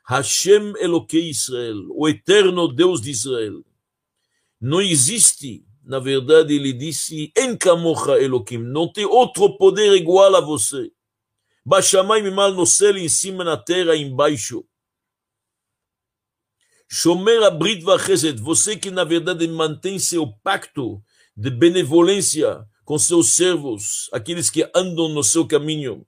Hashem 0.07 0.73
Eloquei 0.79 1.29
Israel, 1.29 1.85
o 1.91 2.09
eterno 2.09 2.67
Deus 2.67 2.99
de 2.99 3.11
Israel, 3.11 3.63
não 4.61 4.79
existe, 4.79 5.65
na 5.83 5.97
verdade, 5.97 6.53
ele 6.53 6.71
disse, 6.71 7.33
En 7.35 7.57
kamocha 7.57 8.21
Elohim, 8.21 8.59
não 8.59 8.91
tem 8.91 9.05
outro 9.05 9.57
poder 9.57 9.91
igual 9.95 10.35
a 10.35 10.39
você. 10.39 10.91
Bashamai 11.65 12.21
mal 12.29 12.53
no 12.53 12.65
céu, 12.65 12.95
em 12.95 13.09
cima 13.09 13.43
na 13.43 13.57
terra, 13.57 13.95
embaixo. 13.95 14.63
Shomer 16.87 17.41
abrit 17.43 17.81
vachesed, 17.83 18.39
você 18.39 18.75
que 18.75 18.91
na 18.91 19.03
verdade 19.03 19.47
mantém 19.47 19.97
seu 19.97 20.27
pacto 20.43 21.01
de 21.35 21.49
benevolência 21.49 22.63
com 22.83 22.99
seus 22.99 23.29
servos, 23.29 24.09
aqueles 24.11 24.49
que 24.49 24.69
andam 24.75 25.07
no 25.09 25.23
seu 25.23 25.47
caminho. 25.47 26.05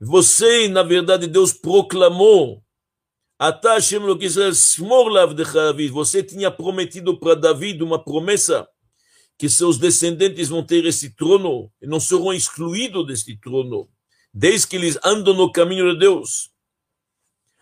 Você, 0.00 0.68
na 0.68 0.82
verdade, 0.82 1.28
Deus 1.28 1.52
proclamou 1.52 2.64
Ata 3.33 3.33
Hashem 3.33 3.33
Israel, 3.33 3.33
smor 3.33 3.33
David. 3.33 3.33
Você 5.90 6.22
tinha 6.22 6.50
prometido 6.50 7.18
para 7.18 7.34
David 7.34 7.82
uma 7.82 8.02
promessa 8.02 8.68
que 9.36 9.48
seus 9.48 9.78
descendentes 9.78 10.48
vão 10.48 10.64
ter 10.64 10.84
esse 10.86 11.14
trono 11.14 11.70
e 11.82 11.86
não 11.86 11.98
serão 11.98 12.32
excluídos 12.32 13.06
deste 13.06 13.36
trono, 13.36 13.88
desde 14.32 14.68
que 14.68 14.76
eles 14.76 14.98
andam 15.04 15.34
no 15.34 15.50
caminho 15.50 15.92
de 15.92 15.98
Deus. 15.98 16.50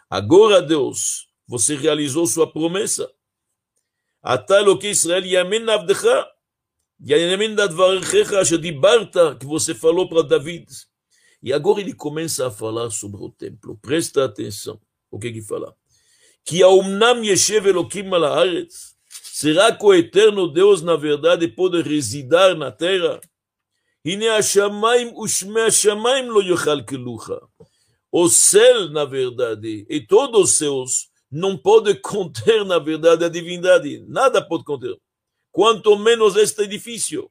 Agora, 0.08 0.60
Deus, 0.60 1.28
você 1.46 1.74
realizou 1.74 2.26
sua 2.26 2.50
promessa. 2.50 3.10
Ata 4.22 4.60
Eloque 4.60 4.88
Israel, 4.88 5.24
Yamin 5.24 5.68
Avdecha, 5.68 6.28
Yamin 7.00 7.54
Dadvarechecha, 7.54 8.44
Shedibarta, 8.44 9.36
que 9.36 9.46
você 9.46 9.74
falou 9.74 10.08
para 10.08 10.22
David. 10.22 10.66
E 11.42 11.52
agora 11.52 11.80
ele 11.80 11.94
começa 11.94 12.46
a 12.46 12.50
falar 12.50 12.90
sobre 12.90 13.20
o 13.20 13.30
templo. 13.30 13.76
Presta 13.78 14.24
atenção. 14.24 14.80
O 15.12 15.18
que 15.18 15.30
que 15.30 15.42
fala? 15.42 15.76
Que 16.42 16.62
Aumnam 16.62 17.22
Yeshev 17.22 17.68
Elohim 17.68 18.12
al 18.14 18.24
haaretz. 18.24 18.96
Será 19.34 19.70
que 19.76 19.84
o 19.84 19.94
eterno 19.94 20.48
Deus, 20.48 20.80
na 20.82 20.96
verdade, 20.96 21.46
pode 21.46 21.82
residir 21.82 22.56
na 22.56 22.72
terra? 22.72 23.20
Hine 24.04 24.28
Hashamayim 24.28 25.12
ushme 25.14 25.60
Hashamayim 25.60 26.28
lo 26.28 26.40
yochal 26.40 26.84
kelucha. 26.84 27.38
O 28.10 28.28
céu, 28.28 28.88
na 28.90 29.04
verdade, 29.04 29.86
e 29.88 30.00
todos 30.00 30.50
os 30.50 30.58
céus, 30.58 31.08
não 31.30 31.56
pode 31.56 31.94
conter, 32.00 32.64
na 32.64 32.78
verdade, 32.78 33.24
a 33.24 33.28
divindade. 33.28 34.04
Nada 34.08 34.42
pode 34.42 34.64
conter. 34.64 34.96
Quanto 35.50 35.96
menos 35.98 36.36
este 36.36 36.62
edifício. 36.62 37.30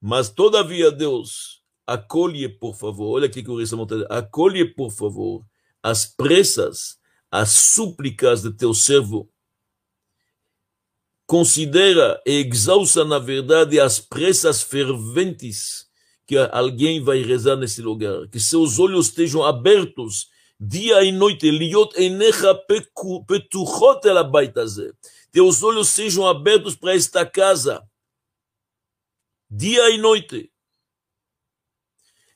Mas, 0.00 0.30
todavia, 0.30 0.90
Deus, 0.90 1.62
acolhe, 1.86 2.48
por 2.48 2.74
favor, 2.74 3.16
olha 3.16 3.26
aqui 3.26 3.42
que 3.42 3.50
o 3.50 3.56
Rei 3.56 3.66
acolhe, 4.10 4.64
por 4.64 4.90
favor, 4.90 5.44
as 5.82 6.06
pressas, 6.06 6.98
as 7.30 7.50
súplicas 7.50 8.42
de 8.42 8.52
teu 8.52 8.72
servo. 8.72 9.28
Considera 11.26 12.20
e 12.26 12.40
exauça, 12.40 13.04
na 13.04 13.18
verdade, 13.18 13.80
as 13.80 13.98
pressas 13.98 14.62
ferventes 14.62 15.86
que 16.26 16.36
alguém 16.36 17.02
vai 17.02 17.22
rezar 17.22 17.56
nesse 17.56 17.80
lugar. 17.80 18.28
Que 18.28 18.38
seus 18.38 18.78
olhos 18.78 19.08
estejam 19.08 19.42
abertos 19.42 20.28
dia 20.60 21.02
e 21.02 21.10
noite. 21.10 21.50
Liot 21.50 22.00
enecha 22.00 22.54
petuchot 23.26 24.06
el 24.06 24.18
abaitazé. 24.18 24.92
Teus 25.32 25.62
olhos 25.62 25.88
sejam 25.88 26.26
abertos 26.26 26.76
para 26.76 26.94
esta 26.94 27.26
casa. 27.26 27.82
Dia 29.50 29.90
e 29.90 29.98
noite. 29.98 30.51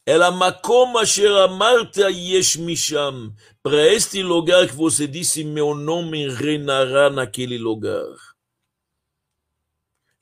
Ela 0.06 0.30
makom 0.30 0.96
asher 0.98 1.32
amarta 1.32 2.08
yesh 2.08 2.56
misham. 2.56 3.34
Para 3.60 3.92
este 3.92 4.22
lugar 4.22 4.68
que 4.68 4.74
você 4.76 5.04
disse, 5.04 5.42
meu 5.42 5.74
nome 5.74 6.28
reinará 6.28 7.10
naquele 7.10 7.58
lugar. 7.58 8.06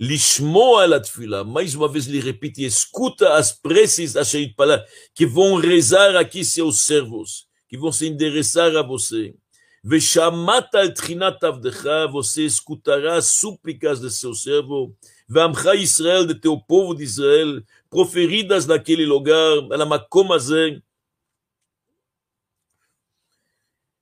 Lishmoa 0.01 0.87
la 0.87 1.01
tefila. 1.01 1.45
Mais 1.45 1.75
uma 1.75 1.87
vez 1.87 2.09
ele 2.09 2.19
repite, 2.19 2.65
escuta 2.65 3.35
as 3.35 3.53
preces 3.53 4.17
asher 4.17 4.55
que 5.15 5.27
vão 5.27 5.57
rezar 5.57 6.17
aqui 6.17 6.43
seus 6.43 6.81
servos, 6.81 7.47
que 7.69 7.77
vão 7.77 7.93
se 7.93 8.07
endereçar 8.07 8.75
a 8.75 8.83
você. 8.83 9.35
Veshamata 9.87 10.79
el 10.79 10.95
trinat 10.95 11.45
avdecha, 11.45 12.09
você 12.09 12.47
escutará 12.47 13.17
as 13.17 13.27
súplicas 13.27 14.01
de 14.01 14.11
seu 14.11 14.33
servo. 14.33 14.97
Vamcha 15.29 15.75
Israel, 15.75 16.25
de 16.25 16.35
proferidas 17.95 18.67
naquele 18.67 19.07
lugar, 19.07 19.63
na 19.69 19.87
Macomazé. 19.87 20.83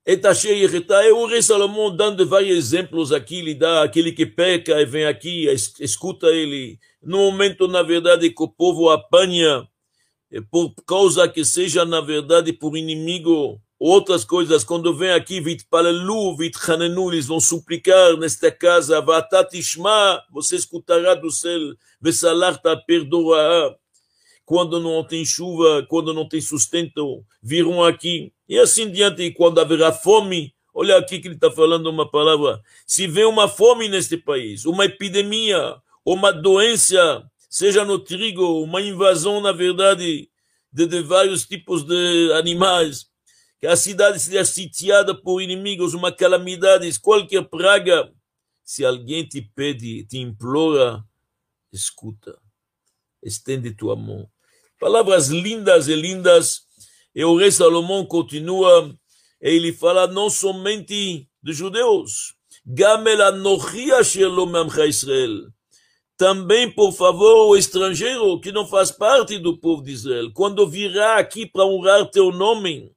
Etachei 0.07 0.63
Yeretá 0.63 1.05
é 1.05 1.13
o 1.13 1.27
rei 1.27 1.43
Salomão 1.43 1.95
dando 1.95 2.27
vários 2.27 2.57
exemplos 2.57 3.13
aqui, 3.13 3.41
ele 3.41 3.55
dá 3.55 3.83
aquele 3.83 4.11
que 4.11 4.25
peca 4.25 4.81
e 4.81 4.87
vem 4.87 5.05
aqui, 5.05 5.47
escuta 5.79 6.29
ele. 6.29 6.79
No 7.03 7.19
momento, 7.19 7.69
na 7.69 7.83
verdade, 7.83 8.31
que 8.31 8.43
o 8.43 8.49
povo 8.49 8.89
apanha, 8.89 9.69
por 10.51 10.75
causa 10.87 11.29
que 11.29 11.45
seja, 11.45 11.85
na 11.85 12.01
verdade, 12.01 12.51
por 12.51 12.75
inimigo, 12.79 13.61
outras 13.79 14.25
coisas, 14.25 14.65
quando 14.65 14.97
vem 14.97 15.11
aqui, 15.11 15.39
vitpalelu, 15.39 16.35
vitchanenu, 16.35 17.13
eles 17.13 17.27
vão 17.27 17.39
suplicar 17.39 18.17
nesta 18.17 18.51
casa, 18.51 19.03
vatatishma, 19.03 20.23
você 20.33 20.57
escutará 20.57 21.15
do 21.15 21.31
céu, 21.31 21.75
vesalarta 22.01 22.75
perdoará 22.87 23.77
quando 24.53 24.79
não 24.79 25.03
tem 25.03 25.25
chuva, 25.25 25.83
quando 25.89 26.13
não 26.13 26.29
tem 26.29 26.39
sustento, 26.39 27.25
viram 27.43 27.83
aqui. 27.83 28.35
E 28.47 28.59
assim 28.59 28.91
diante, 28.91 29.31
quando 29.31 29.59
haverá 29.59 29.91
fome, 29.91 30.55
olha 30.75 30.99
aqui 30.99 31.19
que 31.19 31.27
ele 31.27 31.37
está 31.37 31.51
falando 31.51 31.87
uma 31.87 32.07
palavra. 32.07 32.61
Se 32.87 33.07
vem 33.07 33.25
uma 33.25 33.49
fome 33.49 33.89
neste 33.89 34.19
país, 34.19 34.67
uma 34.67 34.85
epidemia, 34.85 35.77
uma 36.05 36.31
doença, 36.31 37.25
seja 37.49 37.83
no 37.83 37.99
trigo, 37.99 38.63
uma 38.63 38.83
invasão, 38.83 39.41
na 39.41 39.53
verdade, 39.53 40.29
de, 40.71 40.87
de 40.87 41.01
vários 41.01 41.47
tipos 41.47 41.83
de 41.83 42.33
animais, 42.35 43.07
que 43.59 43.67
a 43.67 43.75
cidade 43.75 44.21
seja 44.21 44.45
sitiada 44.45 45.15
por 45.15 45.41
inimigos, 45.41 45.95
uma 45.95 46.13
calamidade, 46.13 47.01
qualquer 47.01 47.43
praga, 47.49 48.13
se 48.63 48.85
alguém 48.85 49.25
te 49.25 49.41
pede, 49.41 50.05
te 50.05 50.19
implora, 50.19 51.03
escuta 51.73 52.39
estende 53.23 53.73
tua 53.73 53.95
mão. 53.95 54.29
Palavras 54.83 55.29
lindas 55.29 55.87
e 55.87 55.95
lindas. 55.95 56.63
E 57.15 57.25
o 57.25 57.37
rei 57.37 57.53
Salomão 57.53 58.05
continua, 58.05 58.93
e 59.41 59.49
ele 59.49 59.73
fala 59.73 60.09
não 60.09 60.29
somente 60.29 61.29
de 61.41 61.53
judeus. 61.53 62.35
Também, 66.17 66.69
por 66.69 66.91
favor, 66.91 67.51
o 67.51 67.57
estrangeiro 67.57 68.41
que 68.41 68.51
não 68.51 68.67
faz 68.67 68.91
parte 68.91 69.39
do 69.39 69.57
povo 69.57 69.85
de 69.85 69.93
Israel, 69.93 70.33
quando 70.35 70.69
virá 70.69 71.17
aqui 71.17 71.47
para 71.47 71.65
honrar 71.65 72.11
teu 72.11 72.33
nome, 72.33 72.91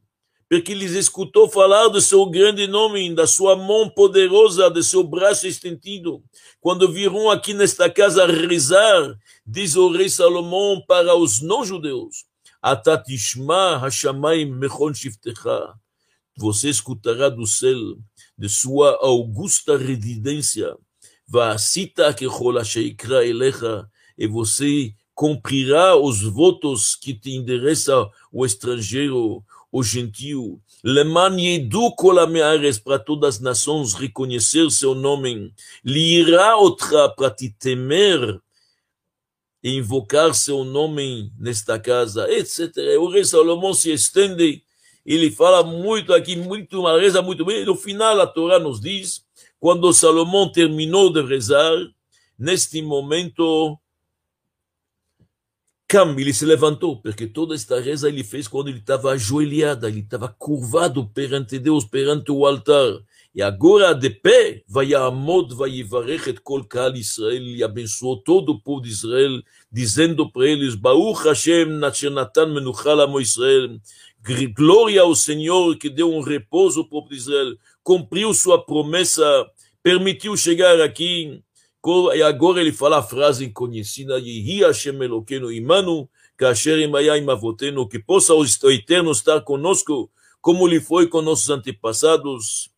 porque 0.49 0.73
lhes 0.73 0.91
escutou 0.91 1.49
falar 1.49 1.87
do 1.87 1.99
seu 1.99 2.25
grande 2.27 2.67
nome, 2.67 3.13
da 3.13 3.25
sua 3.25 3.55
mão 3.55 3.89
poderosa, 3.89 4.69
do 4.69 4.83
seu 4.83 5.03
braço 5.03 5.47
estendido. 5.47 6.23
Quando 6.61 6.91
virão 6.91 7.29
aqui 7.29 7.53
nesta 7.53 7.89
casa 7.89 8.25
rezar, 8.25 9.17
diz 9.45 9.75
o 9.75 9.91
rei 9.91 10.09
Salomão 10.09 10.83
para 10.87 11.15
os 11.15 11.41
não-judeus, 11.41 12.25
Atatishma 12.61 13.77
Hashamayim 13.77 14.51
Mechon 14.51 14.93
Shiftecha. 14.93 15.73
Você 16.37 16.69
escutará 16.69 17.29
do 17.29 17.45
céu, 17.47 17.97
de 18.37 18.49
sua 18.49 18.99
augusta 19.01 19.77
residência, 19.77 20.75
Vasita 21.27 22.13
Kechol 22.13 22.63
Sheikra 22.63 23.25
Elecha, 23.25 23.89
e 24.17 24.27
você 24.27 24.93
cumprirá 25.13 25.95
os 25.95 26.21
votos 26.21 26.93
que 26.95 27.13
te 27.13 27.31
endereça 27.31 28.07
o 28.31 28.45
estrangeiro, 28.45 29.43
o 29.77 29.84
gentio, 29.84 30.62
Leman 30.82 31.38
Yedu 31.38 31.91
Kolameares, 31.98 32.79
para 32.79 32.98
todas 32.98 33.36
as 33.36 33.41
nações 33.41 33.94
reconhecer 33.94 34.72
seu 34.72 34.96
nome, 34.96 35.53
Lira 35.84 36.55
outra 36.55 37.10
para 37.10 37.29
te 37.29 37.50
temer, 37.50 38.39
e 39.62 39.75
invocar 39.75 40.34
seu 40.34 40.63
nome 40.63 41.29
nesta 41.38 41.77
casa, 41.77 42.25
etc. 42.32 42.74
O 43.01 43.10
rei 43.10 43.25
Salomão 43.25 43.74
se 43.74 43.91
estende, 43.91 44.63
ele 45.05 45.29
fala 45.29 45.62
muito 45.62 46.13
aqui, 46.13 46.38
muito, 46.38 46.86
reza 46.98 47.22
muito 47.22 47.44
bem, 47.44 47.65
no 47.65 47.75
final 47.75 48.22
a 48.22 48.25
Torá 48.25 48.58
nos 48.58 48.79
diz, 48.79 49.25
quando 49.60 49.91
Salomão 49.91 50.50
terminou 50.50 51.12
de 51.12 51.22
rezar, 51.22 51.75
neste 52.39 52.82
momento, 52.82 53.77
Cam, 55.87 56.15
ele 56.17 56.33
se 56.33 56.45
levantou, 56.45 56.99
porque 56.99 57.27
toda 57.27 57.53
esta 57.53 57.79
reza 57.79 58.09
ele 58.09 58.23
fez 58.23 58.47
quando 58.47 58.69
ele 58.69 58.79
estava 58.79 59.11
ajoelhado, 59.11 59.87
ele 59.87 59.99
estava 59.99 60.27
curvado 60.27 61.07
perante 61.07 61.59
Deus, 61.59 61.85
perante 61.85 62.31
o 62.31 62.45
altar. 62.45 63.01
E 63.35 63.41
agora, 63.41 63.93
de 63.93 64.09
pé, 64.09 64.63
vai 64.67 64.93
Amod, 64.95 65.53
vai 65.53 65.69
Yivarech 65.69 66.29
et 66.29 66.39
kol 66.41 66.63
Kal 66.63 66.95
Israel, 66.95 67.43
e 67.43 67.63
abençoou 67.63 68.17
todo 68.17 68.53
o 68.53 68.59
povo 68.59 68.81
de 68.81 68.89
Israel, 68.89 69.43
dizendo 69.71 70.31
para 70.31 70.47
eles, 70.47 70.73
Baruch 70.73 71.27
Hashem, 71.27 71.65
Natan 71.65 72.53
Menuchal 72.53 73.01
Amo 73.01 73.19
Israel, 73.19 73.77
glória 74.55 75.01
ao 75.01 75.13
Senhor 75.13 75.77
que 75.77 75.89
deu 75.89 76.11
um 76.11 76.21
repouso 76.21 76.79
ao 76.79 76.89
povo 76.89 77.09
de 77.09 77.15
Israel, 77.15 77.55
cumpriu 77.83 78.33
sua 78.33 78.65
promessa, 78.65 79.23
permitiu 79.83 80.35
chegar 80.35 80.81
aqui, 80.81 81.43
e 82.15 82.21
agora 82.23 82.61
ele 82.61 82.71
fala 82.71 82.97
a 82.97 83.03
frase 83.03 83.49
conhecida, 83.49 84.19
Yehi 84.19 84.61
Hashem 84.61 85.01
Eloqueno 85.03 85.51
imanu, 85.51 86.09
kasher 86.35 86.79
imaya 86.79 87.17
imavotenu, 87.17 87.87
que 87.87 87.99
possa 87.99 88.33
o 88.33 88.43
Eterno 88.71 89.11
estar 89.11 89.41
conosco, 89.41 90.09
como 90.41 90.67
ele 90.67 90.81
foi 90.81 91.07
com 91.07 91.21
nossos 91.21 91.49
antepassados, 91.49 92.69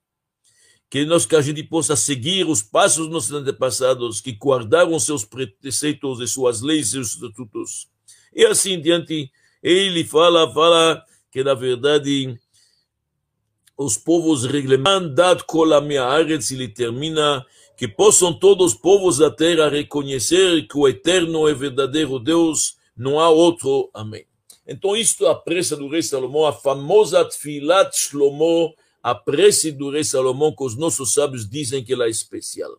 que 0.89 1.05
nós 1.05 1.25
que 1.25 1.35
a 1.35 1.41
gente 1.41 1.63
possa 1.63 1.95
seguir 1.95 2.45
os 2.47 2.61
passos 2.61 3.05
dos 3.05 3.09
nossos 3.09 3.31
antepassados, 3.31 4.21
que 4.21 4.33
guardaram 4.33 4.99
seus 4.99 5.25
preceitos 5.25 6.19
e 6.19 6.27
suas 6.27 6.61
leis 6.61 6.87
e 6.87 6.91
seus 6.91 7.13
estatutos. 7.13 7.89
E 8.33 8.45
assim 8.45 8.79
diante, 8.81 9.31
ele 9.61 10.03
fala, 10.03 10.51
fala 10.53 11.03
que 11.31 11.43
na 11.43 11.53
verdade 11.53 12.37
os 13.77 13.97
povos 13.97 14.45
reglementat 14.45 15.43
kol 15.45 15.73
a 15.73 15.81
minha 15.81 16.07
ele 16.51 16.67
termina 16.67 17.45
que 17.77 17.87
possam 17.87 18.33
todos 18.33 18.73
os 18.73 18.77
povos 18.77 19.19
da 19.19 19.29
terra 19.29 19.69
reconhecer 19.69 20.67
que 20.67 20.75
o 20.75 20.87
eterno 20.87 21.47
é 21.47 21.53
verdadeiro 21.53 22.17
Deus, 22.17 22.75
não 22.97 23.19
há 23.19 23.29
outro. 23.29 23.89
Amém. 23.93 24.25
Então, 24.67 24.97
isto 24.97 25.27
é 25.27 25.29
a 25.29 25.35
pressa 25.35 25.77
do 25.77 25.87
rei 25.87 26.01
Salomão, 26.01 26.47
a 26.47 26.51
famosa 26.51 27.23
Tfilat 27.23 27.95
Shlomo, 27.95 28.73
a 29.01 29.13
prece 29.13 29.71
do 29.71 29.91
rei 29.91 30.03
Salomão, 30.03 30.53
que 30.53 30.63
os 30.63 30.75
nossos 30.75 31.13
sábios 31.13 31.47
dizem 31.47 31.83
que 31.83 31.93
ela 31.93 32.05
é 32.05 32.09
especial. 32.09 32.71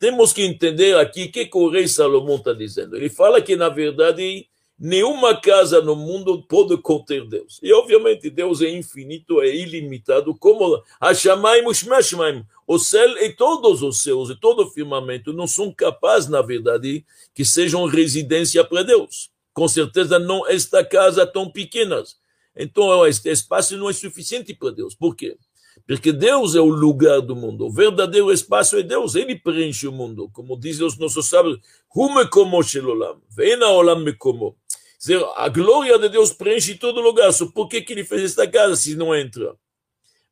Temos 0.00 0.32
que 0.32 0.42
entender 0.42 0.96
aqui 0.96 1.24
o 1.24 1.32
que, 1.32 1.46
que 1.46 1.56
o 1.56 1.70
rei 1.70 1.86
Salomão 1.86 2.36
está 2.36 2.52
dizendo. 2.52 2.96
Ele 2.96 3.08
fala 3.08 3.40
que, 3.40 3.54
na 3.54 3.68
verdade, 3.68 4.48
Nenhuma 4.80 5.34
casa 5.40 5.82
no 5.82 5.96
mundo 5.96 6.40
pode 6.42 6.76
conter 6.76 7.26
Deus. 7.26 7.58
E, 7.60 7.72
obviamente, 7.72 8.30
Deus 8.30 8.62
é 8.62 8.70
infinito, 8.70 9.40
é 9.40 9.52
ilimitado, 9.52 10.32
como 10.36 10.80
Hashamayim, 11.00 11.66
Ushmashmaim. 11.66 12.44
O 12.64 12.78
céu 12.78 13.08
e 13.18 13.32
todos 13.32 13.82
os 13.82 14.00
céus 14.00 14.30
e 14.30 14.36
todo 14.36 14.62
o 14.62 14.70
firmamento 14.70 15.32
não 15.32 15.48
são 15.48 15.72
capazes, 15.72 16.28
na 16.28 16.42
verdade, 16.42 17.04
que 17.34 17.44
sejam 17.44 17.86
residência 17.86 18.62
para 18.62 18.84
Deus. 18.84 19.30
Com 19.52 19.66
certeza, 19.66 20.16
não 20.16 20.46
esta 20.46 20.84
casa 20.84 21.26
tão 21.26 21.50
pequenas. 21.50 22.16
Então, 22.54 23.04
este 23.04 23.30
espaço 23.30 23.76
não 23.76 23.90
é 23.90 23.92
suficiente 23.92 24.54
para 24.54 24.70
Deus. 24.70 24.94
Por 24.94 25.16
quê? 25.16 25.36
Porque 25.88 26.12
Deus 26.12 26.54
é 26.54 26.60
o 26.60 26.66
lugar 26.66 27.20
do 27.20 27.34
mundo. 27.34 27.66
O 27.66 27.72
verdadeiro 27.72 28.32
espaço 28.32 28.76
é 28.76 28.82
Deus. 28.82 29.14
Ele 29.16 29.34
preenche 29.34 29.88
o 29.88 29.92
mundo. 29.92 30.28
Como 30.32 30.58
dizem 30.58 30.86
os 30.86 30.98
nossos 30.98 31.26
sábios, 31.26 31.58
Hume 31.94 32.28
como 32.28 32.62
shelolam. 32.62 33.20
Vena 33.28 33.68
olam 33.68 34.00
me 34.00 34.12
como 34.12 34.56
dizer, 34.98 35.24
a 35.36 35.48
glória 35.48 35.98
de 35.98 36.08
Deus 36.08 36.32
preenche 36.32 36.74
todo 36.74 37.00
lugar. 37.00 37.32
Só 37.32 37.46
por 37.46 37.68
que, 37.68 37.80
que 37.80 37.92
ele 37.92 38.04
fez 38.04 38.22
esta 38.22 38.46
casa 38.46 38.76
se 38.76 38.96
não 38.96 39.14
entra? 39.14 39.54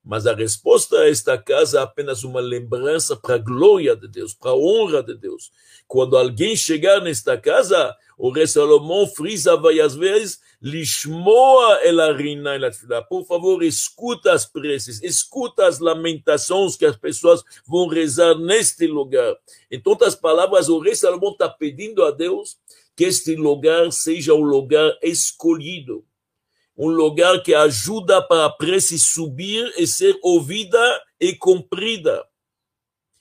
Mas 0.04 0.24
a 0.24 0.34
resposta 0.34 1.00
a 1.00 1.08
esta 1.08 1.36
casa 1.36 1.80
é 1.80 1.82
apenas 1.82 2.22
uma 2.22 2.40
lembrança 2.40 3.16
para 3.16 3.34
a 3.34 3.38
glória 3.38 3.96
de 3.96 4.06
Deus, 4.06 4.32
para 4.32 4.52
a 4.52 4.56
honra 4.56 5.02
de 5.02 5.16
Deus. 5.16 5.50
Quando 5.88 6.16
alguém 6.16 6.54
chegar 6.54 7.00
nesta 7.00 7.36
casa, 7.36 7.92
o 8.16 8.30
rei 8.30 8.46
Salomão 8.46 9.06
frisa 9.08 9.56
várias 9.56 9.96
vezes, 9.96 10.40
Lishmoa 10.62 11.84
elarina 11.84 12.54
elatfila. 12.54 13.02
Por 13.02 13.24
favor, 13.26 13.64
escuta 13.64 14.32
as 14.32 14.46
preces, 14.46 15.02
escuta 15.02 15.66
as 15.66 15.80
lamentações 15.80 16.76
que 16.76 16.86
as 16.86 16.96
pessoas 16.96 17.42
vão 17.66 17.88
rezar 17.88 18.36
neste 18.36 18.86
lugar. 18.86 19.36
Então, 19.70 19.98
as 20.02 20.14
palavras, 20.14 20.68
o 20.68 20.78
rei 20.78 20.94
Salomão 20.94 21.32
está 21.32 21.48
pedindo 21.48 22.04
a 22.04 22.12
Deus 22.12 22.56
que 22.96 23.04
este 23.04 23.36
lugar 23.36 23.92
seja 23.92 24.32
o 24.32 24.40
lugar 24.40 24.98
escolhido, 25.02 26.04
um 26.76 26.88
lugar 26.88 27.42
que 27.42 27.54
ajuda 27.54 28.22
para 28.22 28.46
a 28.46 28.50
prece 28.50 28.98
subir 28.98 29.72
e 29.76 29.86
ser 29.86 30.18
ouvida 30.22 31.02
e 31.20 31.34
cumprida. 31.34 32.24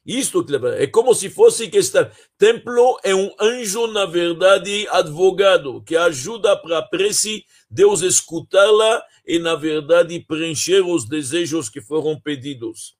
Isto 0.05 0.45
é 0.77 0.87
como 0.87 1.15
se 1.15 1.29
fosse 1.29 1.67
que 1.67 1.79
este 1.79 1.99
templo 2.37 2.99
é 3.03 3.15
um 3.15 3.33
anjo, 3.41 3.87
na 3.87 4.05
verdade, 4.05 4.87
advogado, 4.89 5.81
que 5.81 5.97
ajuda 5.97 6.55
para 6.55 6.77
a 6.77 6.81
prece 6.83 7.43
Deus 7.69 8.01
escutá-la 8.01 9.03
e, 9.25 9.39
na 9.39 9.55
verdade, 9.55 10.19
preencher 10.19 10.81
os 10.81 11.05
desejos 11.05 11.69
que 11.69 11.81
foram 11.81 12.19
pedidos 12.19 12.95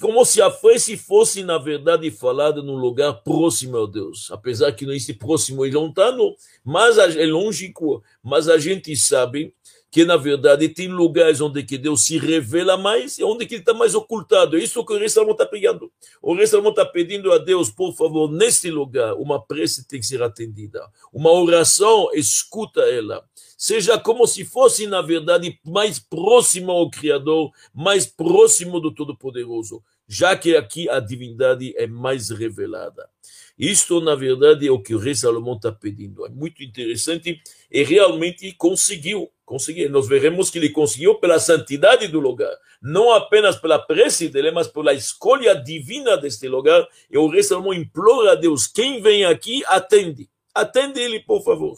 como 0.00 0.24
se 0.24 0.40
a 0.40 0.50
prece 0.50 0.96
fosse, 0.96 1.42
na 1.42 1.58
verdade, 1.58 2.10
falada 2.10 2.62
num 2.62 2.76
lugar 2.76 3.12
próximo 3.22 3.82
a 3.82 3.86
Deus. 3.86 4.30
Apesar 4.30 4.72
que 4.72 4.86
não 4.86 4.92
existe 4.92 5.14
próximo 5.14 5.64
e 5.64 5.70
lontano, 5.70 6.34
mas 6.64 6.98
é 6.98 7.26
lógico, 7.26 8.02
mas 8.22 8.48
a 8.48 8.58
gente 8.58 8.94
sabe 8.96 9.54
que, 9.94 10.04
na 10.04 10.16
verdade, 10.16 10.68
tem 10.68 10.88
lugares 10.88 11.40
onde 11.40 11.62
que 11.62 11.78
Deus 11.78 12.04
se 12.04 12.18
revela 12.18 12.76
mais 12.76 13.16
e 13.16 13.22
onde 13.22 13.46
que 13.46 13.54
ele 13.54 13.62
está 13.62 13.72
mais 13.72 13.94
ocultado. 13.94 14.56
É 14.56 14.60
isso 14.60 14.84
que 14.84 14.92
o 14.92 14.98
rei 14.98 15.08
Salomão 15.08 15.34
está 15.34 15.46
pedindo. 15.46 15.88
O 16.20 16.34
rei 16.34 16.48
Salomão 16.48 16.72
está 16.72 16.84
pedindo 16.84 17.30
a 17.30 17.38
Deus, 17.38 17.70
por 17.70 17.94
favor, 17.94 18.28
neste 18.28 18.72
lugar, 18.72 19.14
uma 19.14 19.40
prece 19.40 19.86
tem 19.86 20.00
que 20.00 20.06
ser 20.06 20.20
atendida. 20.20 20.84
Uma 21.12 21.30
oração, 21.30 22.08
escuta 22.12 22.80
ela 22.80 23.24
seja 23.56 23.96
como 23.96 24.26
se 24.26 24.44
fosse, 24.44 24.84
na 24.88 25.00
verdade, 25.00 25.60
mais 25.64 26.00
próximo 26.00 26.72
ao 26.72 26.90
Criador, 26.90 27.52
mais 27.72 28.04
próximo 28.04 28.80
do 28.80 28.92
Todo-Poderoso, 28.92 29.80
já 30.08 30.36
que 30.36 30.56
aqui 30.56 30.88
a 30.88 30.98
divindade 30.98 31.72
é 31.76 31.86
mais 31.86 32.30
revelada. 32.30 33.08
Isto, 33.56 34.00
na 34.00 34.16
verdade, 34.16 34.66
é 34.66 34.70
o 34.72 34.82
que 34.82 34.94
o 34.94 34.98
rei 34.98 35.14
Salomão 35.14 35.54
está 35.54 35.70
pedindo. 35.70 36.26
É 36.26 36.28
muito 36.28 36.64
interessante 36.64 37.40
e 37.70 37.84
realmente 37.84 38.52
conseguiu. 38.54 39.30
Conseguiu. 39.44 39.90
Nós 39.90 40.08
veremos 40.08 40.50
que 40.50 40.58
ele 40.58 40.70
conseguiu 40.70 41.16
pela 41.16 41.38
santidade 41.38 42.08
do 42.08 42.20
lugar, 42.20 42.54
não 42.82 43.12
apenas 43.12 43.56
pela 43.56 43.78
prece 43.78 44.28
dele, 44.28 44.50
mas 44.50 44.68
pela 44.68 44.92
escolha 44.92 45.54
divina 45.54 46.16
deste 46.16 46.48
lugar. 46.48 46.86
E 47.10 47.18
o 47.18 47.28
rei 47.28 47.42
Salomão 47.42 47.74
implora 47.74 48.32
a 48.32 48.34
Deus: 48.34 48.66
quem 48.66 49.00
vem 49.00 49.24
aqui, 49.24 49.62
atende. 49.66 50.28
Atende 50.54 51.00
ele, 51.00 51.20
por 51.20 51.42
favor. 51.42 51.76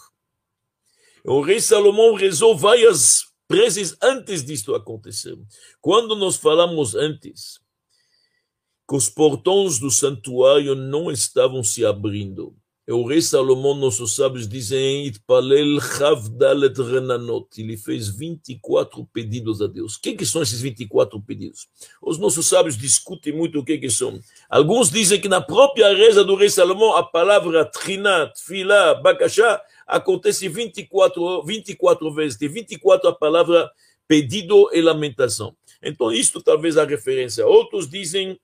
O 1.25 1.41
rei 1.41 1.61
Salomão 1.61 2.15
rezou 2.15 2.57
várias 2.57 3.25
preces 3.49 3.97
antes 4.03 4.45
disto 4.45 4.75
acontecer. 4.75 5.37
Quando 5.81 6.15
nós 6.15 6.37
falamos 6.37 6.95
antes 6.95 7.61
que 8.89 8.95
os 8.95 9.09
portões 9.09 9.79
do 9.79 9.91
santuário 9.91 10.75
não 10.77 11.11
estavam 11.11 11.65
se 11.65 11.85
abrindo, 11.85 12.57
o 12.93 13.05
rei 13.05 13.21
Salomão, 13.21 13.75
nossos 13.75 14.15
sábios 14.15 14.47
dizem, 14.47 15.07
Itpalel 15.07 15.81
Chavdalet 15.81 16.81
Renanot. 16.81 17.49
Ele 17.59 17.77
fez 17.77 18.09
24 18.09 19.05
pedidos 19.13 19.61
a 19.61 19.67
Deus. 19.67 19.97
O 19.97 20.01
que, 20.01 20.13
que 20.15 20.25
são 20.25 20.41
esses 20.41 20.61
24 20.61 21.21
pedidos? 21.21 21.67
Os 22.01 22.17
nossos 22.17 22.49
sábios 22.49 22.77
discutem 22.77 23.33
muito 23.33 23.59
o 23.59 23.65
que, 23.65 23.77
que 23.77 23.91
são. 23.91 24.21
Alguns 24.49 24.89
dizem 24.89 25.21
que 25.21 25.29
na 25.29 25.41
própria 25.41 25.93
reza 25.97 26.23
do 26.23 26.37
rei 26.37 26.49
Salomão, 26.49 26.95
a 26.95 27.03
palavra 27.03 27.65
Trinat, 27.65 28.33
Tfilá, 28.35 28.95
Bakashá, 28.95 29.61
acontece 29.85 30.49
24, 30.49 31.43
24 31.45 32.15
vezes. 32.15 32.39
Tem 32.39 32.49
24 32.49 33.09
a 33.09 33.13
palavra 33.13 33.69
pedido 34.07 34.71
e 34.73 34.81
lamentação. 34.81 35.57
Então, 35.83 36.13
isto 36.13 36.41
talvez 36.41 36.77
a 36.77 36.85
referência. 36.85 37.45
Outros 37.45 37.89
dizem 37.89 38.39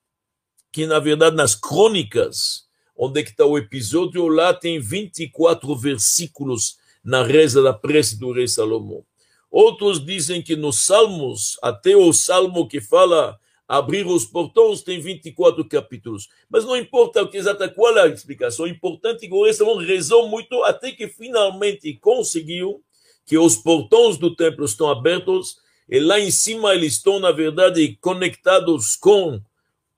que, 0.73 0.85
na 0.85 0.99
verdade, 0.99 1.37
nas 1.37 1.55
crônicas, 1.55 2.67
onde 2.97 3.21
é 3.21 3.23
que 3.23 3.31
está 3.31 3.45
o 3.45 3.59
episódio, 3.59 4.27
lá 4.29 4.53
tem 4.55 4.79
24 4.79 5.75
versículos 5.77 6.77
na 7.05 7.23
reza 7.23 7.63
da 7.63 7.73
prece 7.73 8.19
do 8.19 8.33
rei 8.33 8.47
Salomão. 8.47 9.05
Outros 9.51 10.05
dizem 10.05 10.41
que 10.41 10.57
nos 10.57 10.85
Salmos, 10.85 11.59
até 11.63 11.97
o 11.97 12.13
Salmo 12.13 12.67
que 12.67 12.81
fala 12.81 13.39
abrir 13.69 14.07
os 14.07 14.25
portões, 14.25 14.83
tem 14.83 15.01
24 15.01 15.67
capítulos. 15.67 16.29
Mas 16.49 16.65
não 16.65 16.77
importa 16.77 17.29
exata 17.33 17.69
qual 17.69 17.97
é 17.97 18.03
a 18.03 18.09
explicação, 18.09 18.65
o 18.65 18.69
importante 18.69 19.25
é 19.25 19.29
que 19.29 19.35
o 19.35 19.45
rei 19.45 19.53
Salomão 19.53 19.85
rezou 19.85 20.29
muito 20.29 20.63
até 20.63 20.93
que 20.93 21.09
finalmente 21.09 21.95
conseguiu 21.95 22.83
que 23.27 23.39
os 23.39 23.57
portões 23.57 24.17
do 24.17 24.35
templo 24.35 24.65
estão 24.65 24.91
abertos 24.91 25.57
e 25.89 26.01
lá 26.01 26.19
em 26.19 26.31
cima 26.31 26.75
eles 26.75 26.95
estão, 26.95 27.21
na 27.21 27.31
verdade, 27.31 27.97
conectados 28.01 28.97
com 28.97 29.41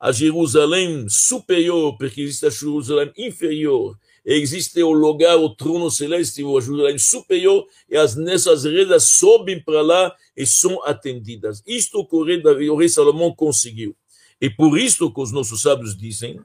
a 0.04 0.12
Jerusalém 0.12 1.08
superior, 1.08 1.96
porque 1.96 2.20
existe 2.20 2.44
a 2.44 2.50
Jerusalém 2.50 3.10
inferior, 3.16 3.98
existe 4.22 4.82
o 4.82 4.92
lugar, 4.92 5.38
o 5.38 5.48
trono 5.56 5.90
celeste, 5.90 6.42
a 6.42 6.60
Jerusalém 6.60 6.98
superior, 6.98 7.66
e 7.88 7.96
as 7.96 8.14
nessas 8.14 8.64
redes 8.64 9.04
sobem 9.04 9.62
para 9.62 9.80
lá 9.80 10.14
e 10.36 10.44
são 10.44 10.84
atendidas. 10.84 11.62
Isto 11.66 12.06
o 12.06 12.16
o 12.18 12.76
rei 12.76 12.88
Salomão 12.90 13.34
conseguiu. 13.34 13.96
E 14.38 14.50
por 14.50 14.78
isso 14.78 15.10
que 15.10 15.22
os 15.22 15.32
nossos 15.32 15.62
sábios 15.62 15.96
dizem 15.96 16.38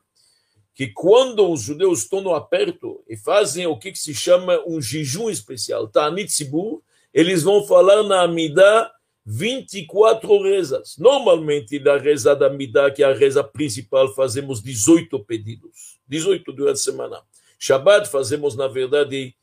que 0.73 0.87
quando 0.87 1.45
os 1.51 1.61
judeus 1.61 2.03
estão 2.03 2.21
no 2.21 2.33
aperto 2.33 3.03
e 3.09 3.17
fazem 3.17 3.67
o 3.67 3.77
que, 3.77 3.93
se 3.93 4.15
chama 4.15 4.57
um 4.65 4.81
jejum 4.81 5.29
especial, 5.29 5.89
Ta'anit 5.89 6.31
Sibur, 6.31 6.81
eles 7.13 7.43
vão 7.43 7.67
falar 7.67 8.03
na 8.03 8.21
Amidah 8.21 8.89
24 9.31 10.41
rezas. 10.41 10.95
Normalmente, 10.97 11.79
na 11.79 11.97
reza 11.97 12.35
da 12.35 12.49
Midá, 12.49 12.89
que 12.89 13.03
é 13.03 13.05
a 13.05 13.13
reza 13.13 13.43
principal, 13.43 14.11
fazemos 14.15 14.59
18 14.59 15.23
pedidos. 15.23 15.99
18 16.07 16.51
durante 16.51 16.77
a 16.77 16.79
semana. 16.79 17.21
Shabbat 17.59 18.09
fazemos, 18.09 18.55
na 18.55 18.67
verdade, 18.67 19.35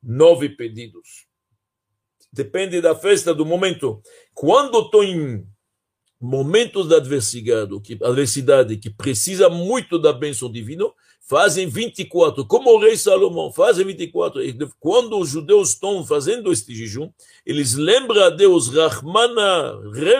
nove 0.00 0.50
pedidos. 0.50 1.26
Depende 2.32 2.80
da 2.80 2.94
festa, 2.94 3.34
do 3.34 3.44
momento. 3.44 4.00
Quando 4.32 4.78
estou 4.78 5.02
em 5.02 5.44
momentos 6.20 6.86
de 6.86 6.94
adversidade, 6.94 7.80
que, 7.80 7.94
adversidade, 7.94 8.76
que 8.76 8.88
precisa 8.88 9.48
muito 9.48 9.98
da 9.98 10.12
bênção 10.12 10.50
divina, 10.50 10.84
fazem 11.26 11.66
24, 11.66 12.46
como 12.46 12.70
o 12.70 12.78
rei 12.78 12.96
Salomão, 12.96 13.50
fazem 13.50 13.84
24. 13.86 14.40
Quando 14.78 15.18
os 15.18 15.30
judeus 15.30 15.70
estão 15.70 16.04
fazendo 16.04 16.52
este 16.52 16.74
jejum, 16.74 17.10
eles 17.44 17.74
lembram 17.74 18.24
a 18.24 18.30
Deus, 18.30 18.68
Rahmana, 18.68 19.72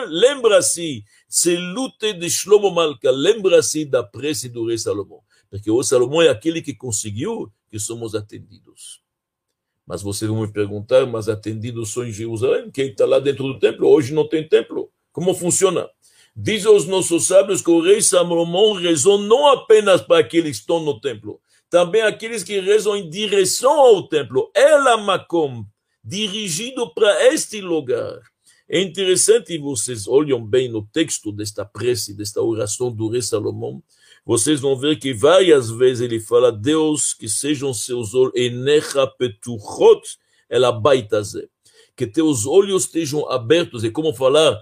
lembra-se, 0.08 1.04
Selute 1.28 2.12
de 2.14 2.30
Shlomo 2.30 2.70
Malka, 2.70 3.10
lembra-se 3.10 3.84
da 3.84 4.02
prece 4.02 4.48
do 4.48 4.66
rei 4.66 4.78
Salomão. 4.78 5.20
Porque 5.50 5.70
o 5.70 5.82
Salomão 5.82 6.22
é 6.22 6.28
aquele 6.28 6.62
que 6.62 6.74
conseguiu 6.74 7.52
que 7.70 7.78
somos 7.78 8.14
atendidos. 8.14 9.02
Mas 9.86 10.00
vocês 10.00 10.30
vão 10.30 10.40
me 10.40 10.50
perguntar, 10.50 11.06
mas 11.06 11.28
atendidos 11.28 11.92
são 11.92 12.06
em 12.06 12.12
Jerusalém? 12.12 12.70
Quem 12.70 12.88
está 12.88 13.04
lá 13.04 13.18
dentro 13.18 13.44
do 13.44 13.58
templo? 13.58 13.86
Hoje 13.88 14.14
não 14.14 14.26
tem 14.26 14.48
templo. 14.48 14.90
Como 15.12 15.34
funciona? 15.34 15.88
Diz 16.36 16.66
os 16.66 16.86
nossos 16.86 17.26
sábios 17.26 17.62
que 17.62 17.70
o 17.70 17.80
rei 17.80 18.02
Salomão 18.02 18.72
rezou 18.72 19.18
não 19.18 19.46
apenas 19.46 20.02
para 20.02 20.18
aqueles 20.18 20.56
que 20.56 20.62
estão 20.62 20.80
no 20.80 21.00
templo, 21.00 21.40
também 21.70 22.02
aqueles 22.02 22.42
que 22.42 22.58
rezam 22.58 22.96
em 22.96 23.08
direção 23.08 23.72
ao 23.72 24.08
templo. 24.08 24.50
Ela 24.52 24.96
Makom, 24.96 25.64
dirigido 26.02 26.92
para 26.92 27.32
este 27.32 27.60
lugar. 27.60 28.20
É 28.68 28.80
interessante, 28.80 29.56
vocês 29.58 30.08
olham 30.08 30.44
bem 30.44 30.68
no 30.68 30.82
texto 30.86 31.30
desta 31.30 31.64
prece, 31.64 32.14
desta 32.14 32.42
oração 32.42 32.90
do 32.90 33.08
rei 33.08 33.22
Salomão, 33.22 33.80
vocês 34.26 34.60
vão 34.60 34.76
ver 34.76 34.98
que 34.98 35.12
várias 35.12 35.70
vezes 35.70 36.00
ele 36.00 36.18
fala, 36.18 36.50
Deus, 36.50 37.12
que 37.12 37.28
sejam 37.28 37.74
seus 37.74 38.14
olhos, 38.14 38.32
enecha 38.34 39.06
petuchot, 39.06 40.00
ela 40.48 40.72
baitaze. 40.72 41.48
Que 41.94 42.06
teus 42.06 42.46
olhos 42.46 42.84
estejam 42.84 43.30
abertos, 43.30 43.84
é 43.84 43.90
como 43.90 44.14
falar, 44.14 44.58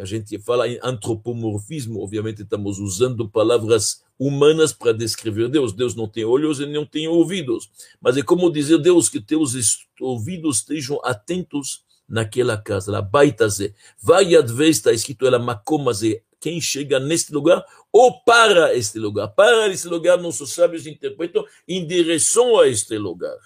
a 0.00 0.04
gente 0.04 0.38
fala 0.38 0.68
em 0.68 0.78
antropomorfismo, 0.82 2.02
obviamente 2.02 2.42
estamos 2.42 2.78
usando 2.78 3.28
palavras 3.28 4.02
humanas 4.18 4.72
para 4.72 4.92
descrever 4.92 5.48
Deus. 5.48 5.72
Deus 5.72 5.94
não 5.94 6.08
tem 6.08 6.24
olhos 6.24 6.60
e 6.60 6.66
não 6.66 6.84
tem 6.84 7.06
ouvidos. 7.08 7.70
Mas 8.00 8.16
é 8.16 8.22
como 8.22 8.50
dizer, 8.50 8.78
Deus, 8.78 9.08
que 9.08 9.20
teus 9.20 9.54
ouvidos 10.00 10.58
estejam 10.58 11.00
atentos 11.04 11.84
naquela 12.08 12.56
casa, 12.56 12.92
lá, 12.92 13.02
baitaze. 13.02 13.74
Vai 14.00 14.26
vez 14.42 14.76
está 14.76 14.92
escrito 14.92 15.26
ela 15.26 15.38
macomaze, 15.38 16.22
quem 16.40 16.60
chega 16.60 17.00
neste 17.00 17.32
lugar 17.32 17.64
ou 17.92 18.20
para 18.22 18.74
este 18.74 18.98
lugar. 18.98 19.28
Para 19.28 19.68
este 19.68 19.88
lugar, 19.88 20.18
nossos 20.18 20.52
sábios 20.52 20.86
interpretam 20.86 21.44
em 21.66 21.86
direção 21.86 22.58
a 22.58 22.68
este 22.68 22.98
lugar. 22.98 23.38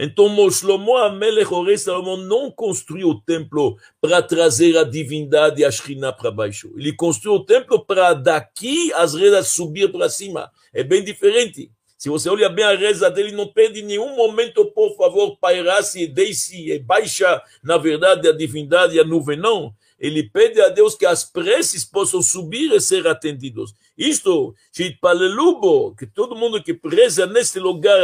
Então, 0.00 0.48
Shlomo 0.48 0.96
Amelech, 0.96 1.52
o 1.52 1.64
rei 1.64 1.76
Salomão, 1.76 2.16
não 2.16 2.52
construiu 2.52 3.08
o 3.08 3.20
templo 3.20 3.76
para 4.00 4.22
trazer 4.22 4.78
a 4.78 4.84
divindade 4.84 5.60
e 5.60 5.64
a 5.64 5.70
Shekhinah 5.72 6.12
para 6.12 6.30
baixo. 6.30 6.72
Ele 6.76 6.92
construiu 6.92 7.34
o 7.34 7.44
templo 7.44 7.84
para 7.84 8.14
daqui 8.14 8.92
as 8.92 9.14
redes 9.14 9.48
subir 9.48 9.90
para 9.90 10.08
cima. 10.08 10.52
É 10.72 10.84
bem 10.84 11.02
diferente. 11.02 11.72
Se 11.96 12.08
você 12.08 12.28
olha 12.28 12.48
bem 12.48 12.64
a 12.64 12.76
reza 12.76 13.10
dele, 13.10 13.32
não 13.32 13.48
pede 13.48 13.80
em 13.80 13.84
nenhum 13.84 14.14
momento, 14.14 14.66
por 14.66 14.96
favor, 14.96 15.36
pairasse 15.36 16.02
e 16.02 16.06
deixe 16.06 16.70
e 16.70 16.78
baixa, 16.78 17.42
na 17.60 17.76
verdade, 17.76 18.28
a 18.28 18.32
divindade 18.32 18.94
e 18.94 19.00
a 19.00 19.04
nuvem, 19.04 19.36
não 19.36 19.74
ele 19.98 20.22
pede 20.22 20.60
a 20.60 20.68
Deus 20.68 20.94
que 20.94 21.04
as 21.04 21.24
preces 21.24 21.84
possam 21.84 22.22
subir 22.22 22.72
e 22.72 22.80
ser 22.80 23.06
atendidos. 23.06 23.74
Isto, 23.98 24.54
Shitpalelubo, 24.72 25.96
que 25.96 26.06
todo 26.06 26.36
mundo 26.36 26.62
que 26.62 26.72
preza 26.72 27.26
neste 27.26 27.58
lugar, 27.58 27.98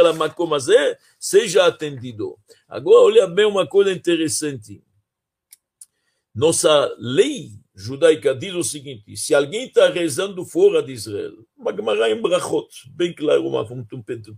seja 1.17 1.65
atendido. 1.65 2.37
Agora, 2.67 3.05
olha 3.05 3.27
bem 3.27 3.45
uma 3.45 3.65
coisa 3.65 3.93
interessante. 3.93 4.83
Nossa 6.35 6.93
lei 6.99 7.51
judaica 7.73 8.35
diz 8.35 8.53
o 8.53 8.63
seguinte: 8.63 9.15
se 9.15 9.33
alguém 9.33 9.67
está 9.67 9.87
rezando 9.87 10.43
fora 10.43 10.83
de 10.83 10.91
Israel, 10.91 11.33
em 12.09 12.21
Brachot, 12.21 12.67
bem 12.89 13.13
claro, 13.13 13.47
um, 13.47 13.85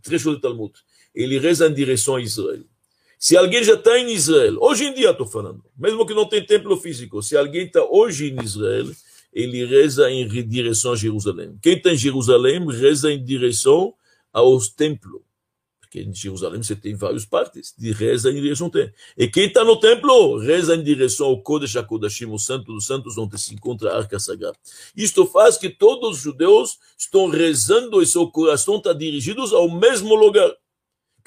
trecho 0.03 0.29
do 0.29 0.39
Talmud, 0.39 0.73
ele 1.15 1.39
reza 1.39 1.67
em 1.67 1.73
direção 1.73 2.17
a 2.17 2.21
Israel. 2.21 2.63
Se 3.17 3.35
alguém 3.35 3.63
já 3.63 3.73
está 3.73 3.97
em 3.97 4.13
Israel, 4.13 4.57
hoje 4.61 4.85
em 4.85 4.93
dia 4.93 5.09
estou 5.09 5.25
falando, 5.25 5.65
mesmo 5.75 6.05
que 6.05 6.13
não 6.13 6.29
tem 6.29 6.45
templo 6.45 6.77
físico, 6.77 7.23
se 7.23 7.35
alguém 7.35 7.65
está 7.65 7.83
hoje 7.83 8.29
em 8.29 8.43
Israel, 8.43 8.85
ele 9.31 9.65
reza 9.65 10.09
em 10.09 10.27
direção 10.47 10.93
a 10.93 10.95
Jerusalém. 10.95 11.57
Quem 11.61 11.77
está 11.77 11.91
em 11.91 11.97
Jerusalém 11.97 12.65
reza 12.67 13.11
em 13.11 13.23
direção 13.23 13.93
aos 14.31 14.69
templos. 14.69 15.21
Porque 15.79 16.01
em 16.01 16.13
Jerusalém 16.13 16.61
você 16.61 16.75
tem 16.75 16.95
várias 16.95 17.25
partes, 17.25 17.73
de 17.77 17.91
reza 17.91 18.29
em 18.29 18.41
direção 18.41 18.67
ao 18.67 18.71
templo. 18.71 18.93
E 19.17 19.27
quem 19.27 19.47
está 19.47 19.63
no 19.63 19.79
templo 19.79 20.37
reza 20.37 20.75
em 20.75 20.83
direção 20.83 21.27
ao 21.27 21.41
Kodesh 21.41 21.75
HaKodashim, 21.77 22.25
o 22.25 22.37
Santo 22.37 22.73
dos 22.73 22.85
Santos, 22.85 23.17
onde 23.17 23.39
se 23.39 23.53
encontra 23.53 23.91
a 23.91 23.97
Arca 23.97 24.19
Sagrada. 24.19 24.57
Isto 24.95 25.25
faz 25.25 25.57
que 25.57 25.69
todos 25.69 26.17
os 26.17 26.23
judeus 26.23 26.77
estão 26.97 27.29
rezando 27.29 28.01
e 28.01 28.05
seu 28.05 28.29
coração 28.29 28.77
está 28.77 28.91
dirigido 28.91 29.43
ao 29.55 29.69
mesmo 29.69 30.13
lugar 30.13 30.53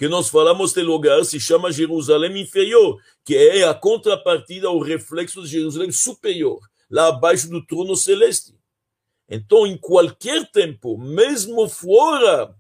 que 0.01 0.09
nós 0.09 0.31
falamos 0.31 0.73
de 0.73 0.81
lugar 0.81 1.23
se 1.27 1.39
chama 1.39 1.71
Jerusalém 1.71 2.41
inferior, 2.41 2.99
que 3.23 3.37
é 3.37 3.65
a 3.65 3.75
contrapartida, 3.75 4.71
o 4.71 4.81
reflexo 4.83 5.43
de 5.43 5.49
Jerusalém 5.49 5.93
superior, 5.93 6.59
lá 6.91 7.09
abaixo 7.09 7.49
do 7.49 7.65
trono 7.65 7.95
celeste. 7.95 8.55
Então, 9.29 9.67
em 9.67 9.77
qualquer 9.77 10.51
tempo, 10.51 10.99
mesmo 10.99 11.69
fora 11.69 12.53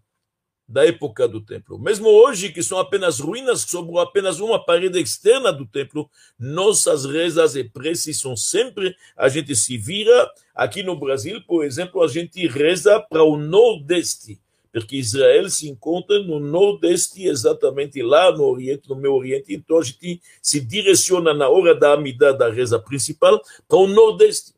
da 0.69 0.87
época 0.87 1.27
do 1.27 1.41
templo, 1.41 1.77
mesmo 1.81 2.09
hoje 2.09 2.53
que 2.53 2.63
são 2.63 2.79
apenas 2.79 3.19
ruínas, 3.19 3.63
sobrou 3.63 3.99
apenas 3.99 4.39
uma 4.39 4.65
parede 4.65 5.01
externa 5.01 5.53
do 5.53 5.67
templo, 5.67 6.09
nossas 6.39 7.05
rezas 7.05 7.57
e 7.57 7.65
preces 7.65 8.21
são 8.21 8.37
sempre, 8.37 8.95
a 9.17 9.29
gente 9.29 9.57
se 9.57 9.77
vira, 9.77 10.31
aqui 10.55 10.85
no 10.85 10.97
Brasil, 10.97 11.43
por 11.45 11.65
exemplo, 11.65 12.01
a 12.01 12.07
gente 12.07 12.47
reza 12.47 13.01
para 13.01 13.25
o 13.25 13.37
nordeste, 13.37 14.41
porque 14.73 14.97
Israel 14.97 15.49
se 15.51 15.69
encontra 15.69 16.19
no 16.21 16.39
nordeste, 16.39 17.27
exatamente 17.27 18.03
lá 18.03 18.31
no 18.31 18.45
oriente, 18.45 18.89
no 18.89 18.97
meu 18.97 19.15
oriente, 19.15 19.53
então 19.53 19.79
a 19.79 19.83
gente 19.83 20.21
se 20.41 20.61
direciona 20.61 21.35
na 21.35 21.49
hora 21.49 21.75
da 21.75 21.93
amida 21.93 22.33
da 22.33 22.51
reza 22.51 22.79
principal 22.79 23.41
para 23.69 23.79
o 23.79 23.87
nordeste. 23.87 24.53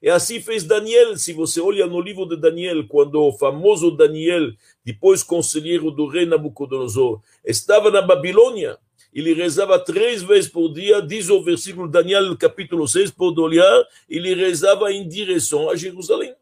E 0.00 0.08
assim 0.08 0.40
fez 0.40 0.62
Daniel. 0.62 1.16
Se 1.16 1.32
você 1.32 1.60
olha 1.60 1.86
no 1.86 2.00
livro 2.00 2.26
de 2.26 2.36
Daniel, 2.36 2.86
quando 2.86 3.20
o 3.20 3.32
famoso 3.32 3.90
Daniel, 3.90 4.52
depois 4.84 5.22
conselheiro 5.22 5.90
do 5.90 6.06
rei 6.06 6.26
Nabucodonosor, 6.26 7.20
estava 7.44 7.90
na 7.90 8.02
Babilônia, 8.02 8.78
ele 9.12 9.32
rezava 9.32 9.78
três 9.78 10.22
vezes 10.22 10.50
por 10.50 10.72
dia, 10.72 11.00
diz 11.00 11.30
o 11.30 11.42
versículo 11.42 11.88
Daniel, 11.88 12.36
capítulo 12.36 12.86
6, 12.86 13.10
por 13.12 13.36
olhar, 13.40 13.84
ele 14.08 14.34
rezava 14.34 14.92
em 14.92 15.08
direção 15.08 15.70
a 15.70 15.74
Jerusalém. 15.74 16.34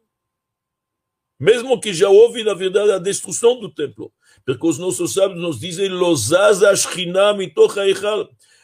Mesmo 1.44 1.78
que 1.78 1.92
já 1.92 2.08
houve, 2.08 2.42
na 2.42 2.54
verdade, 2.54 2.90
a 2.90 2.98
destruição 2.98 3.60
do 3.60 3.68
templo. 3.68 4.10
Porque 4.46 4.66
os 4.66 4.78
nossos 4.78 5.12
sábios 5.12 5.38
nos 5.38 5.60
dizem, 5.60 5.90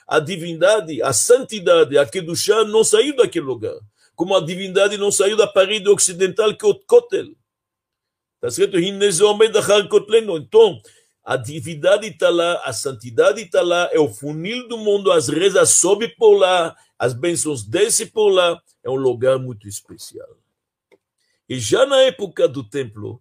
a 0.09 0.19
divindade, 0.19 1.03
a 1.03 1.13
santidade, 1.13 1.99
a 1.99 2.07
Kedushá 2.07 2.65
não 2.65 2.83
saiu 2.83 3.15
daquele 3.15 3.45
lugar. 3.45 3.77
Como 4.15 4.35
a 4.35 4.41
divindade 4.41 4.97
não 4.97 5.13
saiu 5.13 5.37
da 5.37 5.47
parede 5.47 5.91
ocidental 5.91 6.57
que 6.57 6.65
é 6.65 6.69
o 6.69 6.75
Kotel. 6.75 7.27
Está 8.37 8.49
escrito, 8.49 8.79
então, 10.39 10.81
a 11.23 11.37
divindade 11.37 12.07
está 12.07 12.31
lá, 12.31 12.63
a 12.65 12.73
santidade 12.73 13.43
está 13.43 13.61
lá, 13.61 13.91
é 13.93 14.01
o 14.01 14.09
funil 14.09 14.67
do 14.69 14.79
mundo, 14.79 15.13
as 15.13 15.29
rezas 15.29 15.69
sobem 15.69 16.09
por 16.17 16.33
lá, 16.33 16.75
as 16.99 17.13
bênçãos 17.13 17.63
descem 17.63 18.07
por 18.07 18.31
lá, 18.31 18.59
é 18.83 18.89
um 18.89 18.97
lugar 18.97 19.39
muito 19.39 19.69
especial. 19.69 20.40
E 21.51 21.59
já 21.59 21.85
na 21.85 21.97
época 22.03 22.47
do 22.47 22.63
templo, 22.63 23.21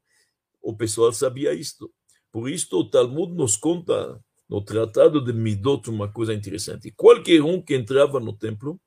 o 0.61 0.77
pessoal 0.77 1.11
sabia 1.11 1.51
isto. 1.51 1.91
Por 2.31 2.47
isso, 2.47 2.67
o 2.77 2.87
Talmud 2.87 3.33
nos 3.33 3.57
conta 3.57 4.23
no 4.47 4.61
Tratado 4.61 5.19
de 5.19 5.33
Midot 5.33 5.89
uma 5.89 6.07
coisa 6.13 6.31
interessante. 6.31 6.91
Qualquer 6.91 7.41
um 7.41 7.59
que 7.59 7.73
entrava 7.73 8.19
no 8.19 8.31
templo, 8.31 8.79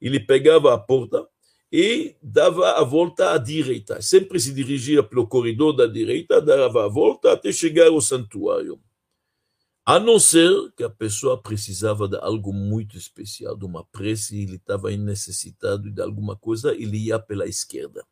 ele 0.00 0.20
pegava 0.20 0.72
a 0.72 0.78
porta 0.78 1.26
e 1.72 2.14
dava 2.22 2.78
a 2.78 2.84
volta 2.84 3.32
à 3.32 3.38
direita. 3.38 4.00
Sempre 4.00 4.38
se 4.38 4.54
dirigia 4.54 5.02
pelo 5.02 5.26
corredor 5.26 5.74
da 5.74 5.88
direita, 5.88 6.40
dava 6.40 6.84
a 6.84 6.88
volta 6.88 7.32
até 7.32 7.50
chegar 7.50 7.88
ao 7.88 8.00
santuário. 8.00 8.80
A 9.84 9.98
não 9.98 10.20
ser 10.20 10.52
que 10.76 10.84
a 10.84 10.88
pessoa 10.88 11.42
precisava 11.42 12.06
de 12.06 12.16
algo 12.18 12.52
muito 12.52 12.96
especial, 12.96 13.56
de 13.56 13.64
uma 13.64 13.84
prece, 13.84 14.40
ele 14.40 14.54
estava 14.54 14.88
necessitado 14.92 15.90
de 15.90 16.00
alguma 16.00 16.36
coisa, 16.36 16.72
ele 16.72 16.96
ia 16.96 17.18
pela 17.18 17.44
esquerda. 17.44 18.06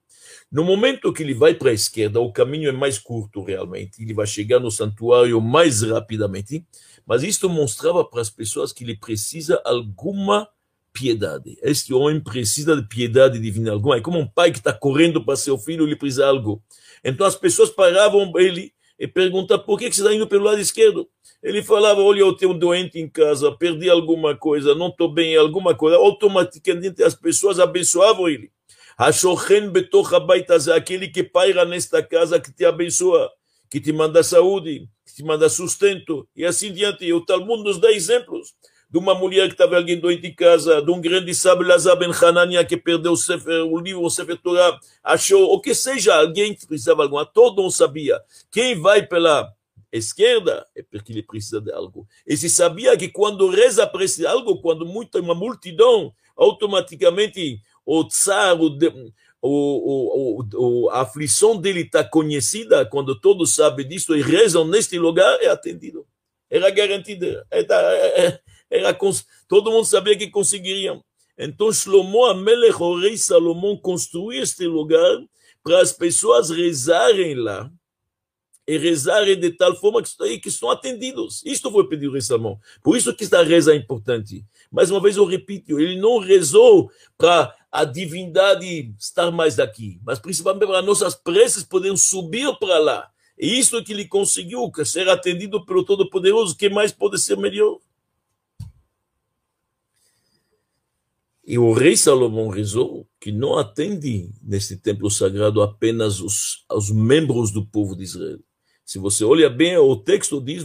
No 0.51 0.65
momento 0.65 1.13
que 1.13 1.23
ele 1.23 1.35
vai 1.35 1.55
para 1.55 1.71
a 1.71 1.75
esquerda, 1.75 2.21
o 2.21 2.33
caminho 2.33 2.69
é 2.69 2.73
mais 2.73 2.99
curto 2.99 3.43
realmente, 3.43 4.03
ele 4.03 4.15
vai 4.15 4.27
chegar 4.27 4.61
no 4.61 4.71
santuário 4.71 5.41
mais 5.41 5.83
rapidamente, 5.83 6.65
mas 7.07 7.23
isto 7.23 7.49
mostrava 7.49 8.05
para 8.05 8.21
as 8.21 8.31
pessoas 8.31 8.73
que 8.73 8.85
ele 8.85 8.97
precisa 8.97 9.61
alguma 9.65 10.49
piedade. 10.93 11.57
Este 11.63 11.95
homem 11.95 12.21
precisa 12.21 12.77
de 12.77 12.87
piedade 12.87 13.39
divina 13.39 13.73
alguma. 13.73 13.97
É 13.97 14.01
como 14.01 14.19
um 14.19 14.27
pai 14.27 14.53
que 14.53 14.59
está 14.59 14.73
correndo 14.73 15.25
para 15.25 15.37
seu 15.37 15.59
filho, 15.59 15.87
ele 15.87 15.97
precisa 15.97 16.23
de 16.23 16.29
algo. 16.29 16.63
Então 17.03 17.27
as 17.27 17.35
pessoas 17.35 17.71
paravam 17.71 18.33
ele 18.37 18.73
e 18.99 19.09
perguntavam 19.09 19.65
por 19.65 19.79
que, 19.79 19.93
você 19.93 20.01
está 20.01 20.15
indo 20.15 20.27
pelo 20.27 20.45
lado 20.45 20.61
esquerdo. 20.61 21.09
Ele 21.43 21.61
falava, 21.63 22.01
olha, 22.01 22.21
eu 22.21 22.35
tenho 22.35 22.53
um 22.53 22.59
doente 22.59 23.01
em 23.01 23.09
casa, 23.09 23.51
perdi 23.51 23.91
alguma 23.91 24.37
coisa, 24.37 24.77
não 24.77 24.89
estou 24.89 25.13
bem, 25.13 25.37
alguma 25.37 25.75
coisa. 25.75 25.97
Automaticamente 25.97 27.03
as 27.03 27.15
pessoas 27.15 27.59
abençoavam 27.59 28.29
ele. 28.29 28.53
Hashochen 28.99 29.71
betoch 29.71 30.15
habaitazé, 30.15 30.73
aquele 30.73 31.09
que 31.09 31.23
paira 31.23 31.65
nesta 31.65 32.03
casa, 32.03 32.41
que 32.41 32.53
te 32.53 32.65
abençoa, 32.65 33.31
que 33.71 33.81
te 33.81 33.93
manda 33.93 34.23
saúde, 34.23 34.89
que 35.07 35.15
te 35.15 35.25
manda 35.25 35.49
sustento, 35.49 36.29
e 36.37 36.45
assim 36.45 36.73
diante. 36.73 37.13
O 37.13 37.25
Talmud 37.25 37.63
nos 37.63 37.79
dá 37.79 37.91
exemplos 37.91 38.55
de 38.93 38.99
uma 38.99 39.15
mulher 39.15 39.47
que 39.47 39.55
estava 39.55 39.77
alguém 39.77 39.99
doente 39.99 40.27
em 40.27 40.35
casa, 40.35 40.83
de 40.83 40.91
um 40.91 41.01
grande 41.01 41.35
sábio, 41.35 41.67
Lazar 41.67 41.97
Ben 41.97 42.11
Hanania, 42.11 42.63
que 42.63 42.77
perdeu 42.77 43.13
o, 43.13 43.17
Sefer, 43.17 43.65
o 43.65 43.79
livro, 43.79 44.03
o 44.03 44.11
Sefer 44.11 44.37
Torah, 44.37 44.79
achou, 45.03 45.49
ou 45.49 45.61
que 45.63 45.75
seja, 45.75 46.15
alguém 46.15 46.55
que 46.55 46.67
precisava 46.67 47.03
alguma, 47.03 47.25
todo 47.25 47.63
mundo 47.63 47.73
sabia. 47.73 48.21
Quem 48.51 48.79
vai 48.79 49.07
pela 49.07 49.51
esquerda 49.91 50.67
é 50.77 50.83
porque 50.83 51.11
ele 51.11 51.23
precisa 51.23 51.59
de 51.59 51.73
algo. 51.73 52.07
E 52.27 52.37
se 52.37 52.51
sabia 52.51 52.95
que 52.95 53.09
quando 53.09 53.49
reza 53.49 53.87
precisa 53.87 54.29
algo, 54.29 54.61
quando 54.61 54.85
muita, 54.85 55.19
uma 55.21 55.35
multidão, 55.35 56.13
automaticamente 56.37 57.61
o 57.85 58.05
tsar, 58.05 58.59
o, 58.61 59.13
o, 59.43 60.45
o, 60.55 60.91
a 60.91 61.03
aflição 61.03 61.57
dele 61.57 61.81
está 61.81 62.05
conhecida, 62.05 62.87
quando 62.87 63.19
todos 63.19 63.55
sabem 63.55 63.87
disso 63.87 64.15
e 64.17 64.23
rezam 64.23 64.67
neste 64.67 64.99
lugar, 64.99 65.39
é 65.43 65.49
atendido. 65.49 66.07
Era 66.49 66.71
garantida. 66.71 67.47
Era, 67.51 68.41
era, 68.71 68.99
todo 69.49 69.71
mundo 69.71 69.85
sabia 69.85 70.17
que 70.17 70.29
conseguiriam. 70.29 71.03
Então, 71.37 71.73
Shlomo 71.73 72.27
Amelech, 72.27 72.81
o 72.81 73.01
rei 73.01 73.17
Salomão, 73.17 73.77
construiu 73.77 74.43
este 74.43 74.67
lugar 74.67 75.19
para 75.63 75.81
as 75.81 75.93
pessoas 75.93 76.51
rezarem 76.51 77.35
lá 77.35 77.71
e 78.67 78.79
rezarem 78.79 79.39
de 79.39 79.51
tal 79.51 79.75
forma 79.75 80.03
que, 80.03 80.39
que 80.39 80.49
estão 80.49 80.71
atendidos. 80.71 81.43
Isto 81.45 81.71
foi 81.71 81.89
pedir 81.89 82.11
rei 82.11 82.21
Salomão. 82.21 82.59
Por 82.83 82.97
isso 82.97 83.15
que 83.15 83.25
esta 83.25 83.43
reza 83.43 83.73
é 83.73 83.77
importante. 83.77 84.45
Mais 84.71 84.91
uma 84.91 85.01
vez 85.01 85.17
eu 85.17 85.25
repito, 85.25 85.81
ele 85.81 85.99
não 85.99 86.19
rezou 86.19 86.91
para 87.17 87.53
a 87.73 87.85
divindade 87.85 88.95
estar 88.99 89.31
mais 89.31 89.59
aqui, 89.59 89.99
mas 90.05 90.19
principalmente 90.19 90.67
para 90.67 90.83
nossas 90.83 91.15
preces 91.15 91.65
poderem 91.65 91.97
subir 91.97 92.55
para 92.59 92.79
lá. 92.79 93.11
E 93.39 93.59
isso 93.59 93.83
que 93.83 93.95
ele 93.95 94.07
conseguiu, 94.07 94.71
ser 94.85 95.09
atendido 95.09 95.65
pelo 95.65 95.83
Todo-Poderoso, 95.83 96.55
que 96.55 96.69
mais 96.69 96.93
pode 96.93 97.19
ser 97.19 97.37
melhor? 97.39 97.79
E 101.45 101.59
o 101.59 101.73
rei 101.73 101.97
Salomão 101.97 102.49
rezou 102.49 103.09
que 103.19 103.33
não 103.33 103.59
atende 103.59 104.31
neste 104.43 104.77
templo 104.77 105.11
sagrado 105.11 105.63
apenas 105.63 106.21
os, 106.21 106.65
os 106.71 106.91
membros 106.91 107.51
do 107.51 107.67
povo 107.67 107.97
de 107.97 108.05
Israel. 108.05 108.39
Se 108.85 108.99
você 108.99 109.25
olha 109.25 109.49
bem, 109.49 109.77
o 109.79 109.97
texto 109.97 110.41
diz: 110.41 110.63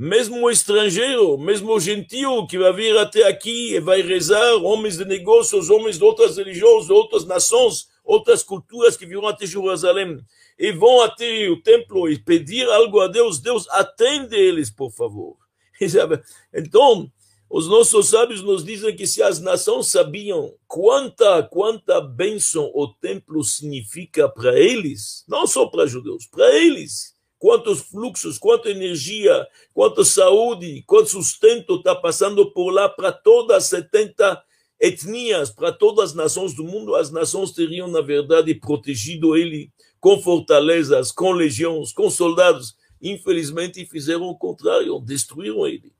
mesmo 0.00 0.46
o 0.46 0.50
estrangeiro, 0.50 1.36
mesmo 1.36 1.74
o 1.74 1.78
gentio 1.78 2.46
que 2.46 2.56
vai 2.56 2.72
vir 2.72 2.96
até 2.96 3.28
aqui 3.28 3.74
e 3.74 3.80
vai 3.80 4.00
rezar, 4.00 4.54
homens 4.54 4.96
de 4.96 5.04
negócios, 5.04 5.68
homens 5.68 5.98
de 5.98 6.04
outras 6.04 6.38
religiões, 6.38 6.86
de 6.86 6.92
outras 6.94 7.26
nações, 7.26 7.86
outras 8.02 8.42
culturas 8.42 8.96
que 8.96 9.04
virão 9.04 9.26
até 9.26 9.44
Jerusalém 9.44 10.18
e 10.58 10.72
vão 10.72 11.02
até 11.02 11.50
o 11.50 11.60
templo 11.60 12.08
e 12.08 12.18
pedir 12.18 12.66
algo 12.70 12.98
a 12.98 13.08
Deus, 13.08 13.40
Deus 13.40 13.68
atende 13.68 14.34
eles, 14.34 14.70
por 14.70 14.90
favor. 14.90 15.36
Então, 16.54 17.12
os 17.50 17.68
nossos 17.68 18.08
sábios 18.08 18.42
nos 18.42 18.64
dizem 18.64 18.96
que 18.96 19.06
se 19.06 19.22
as 19.22 19.38
nações 19.38 19.88
sabiam 19.88 20.54
quanta, 20.66 21.42
quanta 21.42 22.00
bênção 22.00 22.70
o 22.74 22.88
templo 22.88 23.44
significa 23.44 24.30
para 24.30 24.58
eles, 24.58 25.26
não 25.28 25.46
só 25.46 25.66
para 25.66 25.86
judeus, 25.86 26.26
para 26.26 26.56
eles, 26.56 27.09
quantos 27.40 27.80
fluxos, 27.80 28.38
quanta 28.38 28.70
energia, 28.70 29.48
quanta 29.72 30.04
saúde, 30.04 30.84
quanto 30.86 31.08
sustento 31.08 31.76
está 31.76 31.96
passando 31.96 32.52
por 32.52 32.70
lá 32.70 32.86
para 32.86 33.10
todas 33.10 33.56
as 33.56 33.64
70 33.64 34.40
etnias, 34.78 35.50
para 35.50 35.72
todas 35.72 36.10
as 36.10 36.14
nações 36.14 36.54
do 36.54 36.62
mundo, 36.62 36.94
as 36.94 37.10
nações 37.10 37.50
teriam, 37.52 37.88
na 37.88 38.02
verdade, 38.02 38.54
protegido 38.54 39.36
ele 39.36 39.72
com 39.98 40.20
fortalezas, 40.20 41.10
com 41.10 41.32
legiões, 41.32 41.92
com 41.92 42.10
soldados. 42.10 42.76
Infelizmente, 43.00 43.86
fizeram 43.86 44.24
o 44.24 44.36
contrário, 44.36 45.00
destruíram 45.00 45.66
ele. 45.66 45.92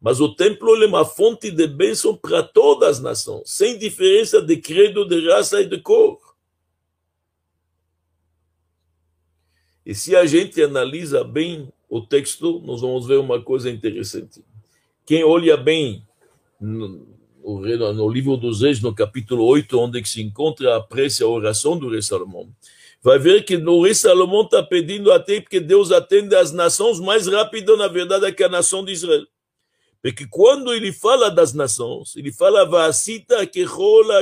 Mas 0.00 0.20
o 0.20 0.34
templo 0.34 0.74
é 0.82 0.86
uma 0.86 1.04
fonte 1.04 1.52
de 1.52 1.66
bênção 1.68 2.16
para 2.16 2.42
todas 2.42 2.96
as 2.96 3.00
nações, 3.00 3.42
sem 3.46 3.78
diferença 3.78 4.42
de 4.42 4.56
credo, 4.56 5.06
de 5.06 5.28
raça 5.28 5.60
e 5.60 5.66
de 5.66 5.80
cor. 5.80 6.18
E 9.88 9.94
se 9.94 10.14
a 10.14 10.26
gente 10.26 10.60
analisa 10.60 11.24
bem 11.24 11.72
o 11.88 12.02
texto, 12.02 12.60
nós 12.62 12.82
vamos 12.82 13.06
ver 13.06 13.18
uma 13.18 13.40
coisa 13.40 13.70
interessante. 13.70 14.44
Quem 15.06 15.24
olha 15.24 15.56
bem 15.56 16.06
no, 16.60 17.06
no 17.42 18.08
livro 18.10 18.36
dos 18.36 18.60
Reis, 18.60 18.82
no 18.82 18.94
capítulo 18.94 19.46
8, 19.46 19.78
onde 19.78 20.04
se 20.04 20.20
encontra 20.20 20.76
a 20.76 20.80
prece, 20.82 21.22
a 21.22 21.26
oração 21.26 21.78
do 21.78 21.88
rei 21.88 22.02
Salomão, 22.02 22.50
vai 23.00 23.18
ver 23.18 23.46
que 23.46 23.56
o 23.56 23.82
rei 23.82 23.94
Salomão 23.94 24.42
está 24.42 24.62
pedindo 24.62 25.10
até 25.10 25.40
porque 25.40 25.58
Deus 25.58 25.90
atende 25.90 26.34
as 26.34 26.52
nações 26.52 27.00
mais 27.00 27.26
rápido, 27.26 27.74
na 27.74 27.88
verdade, 27.88 28.30
que 28.32 28.44
a 28.44 28.48
nação 28.50 28.84
de 28.84 28.92
Israel. 28.92 29.26
Porque 30.02 30.26
quando 30.26 30.74
ele 30.74 30.92
fala 30.92 31.30
das 31.30 31.54
nações, 31.54 32.14
ele 32.14 32.30
fala, 32.30 32.66
Vasita 32.66 33.46
que 33.46 33.62
rola 33.62 34.20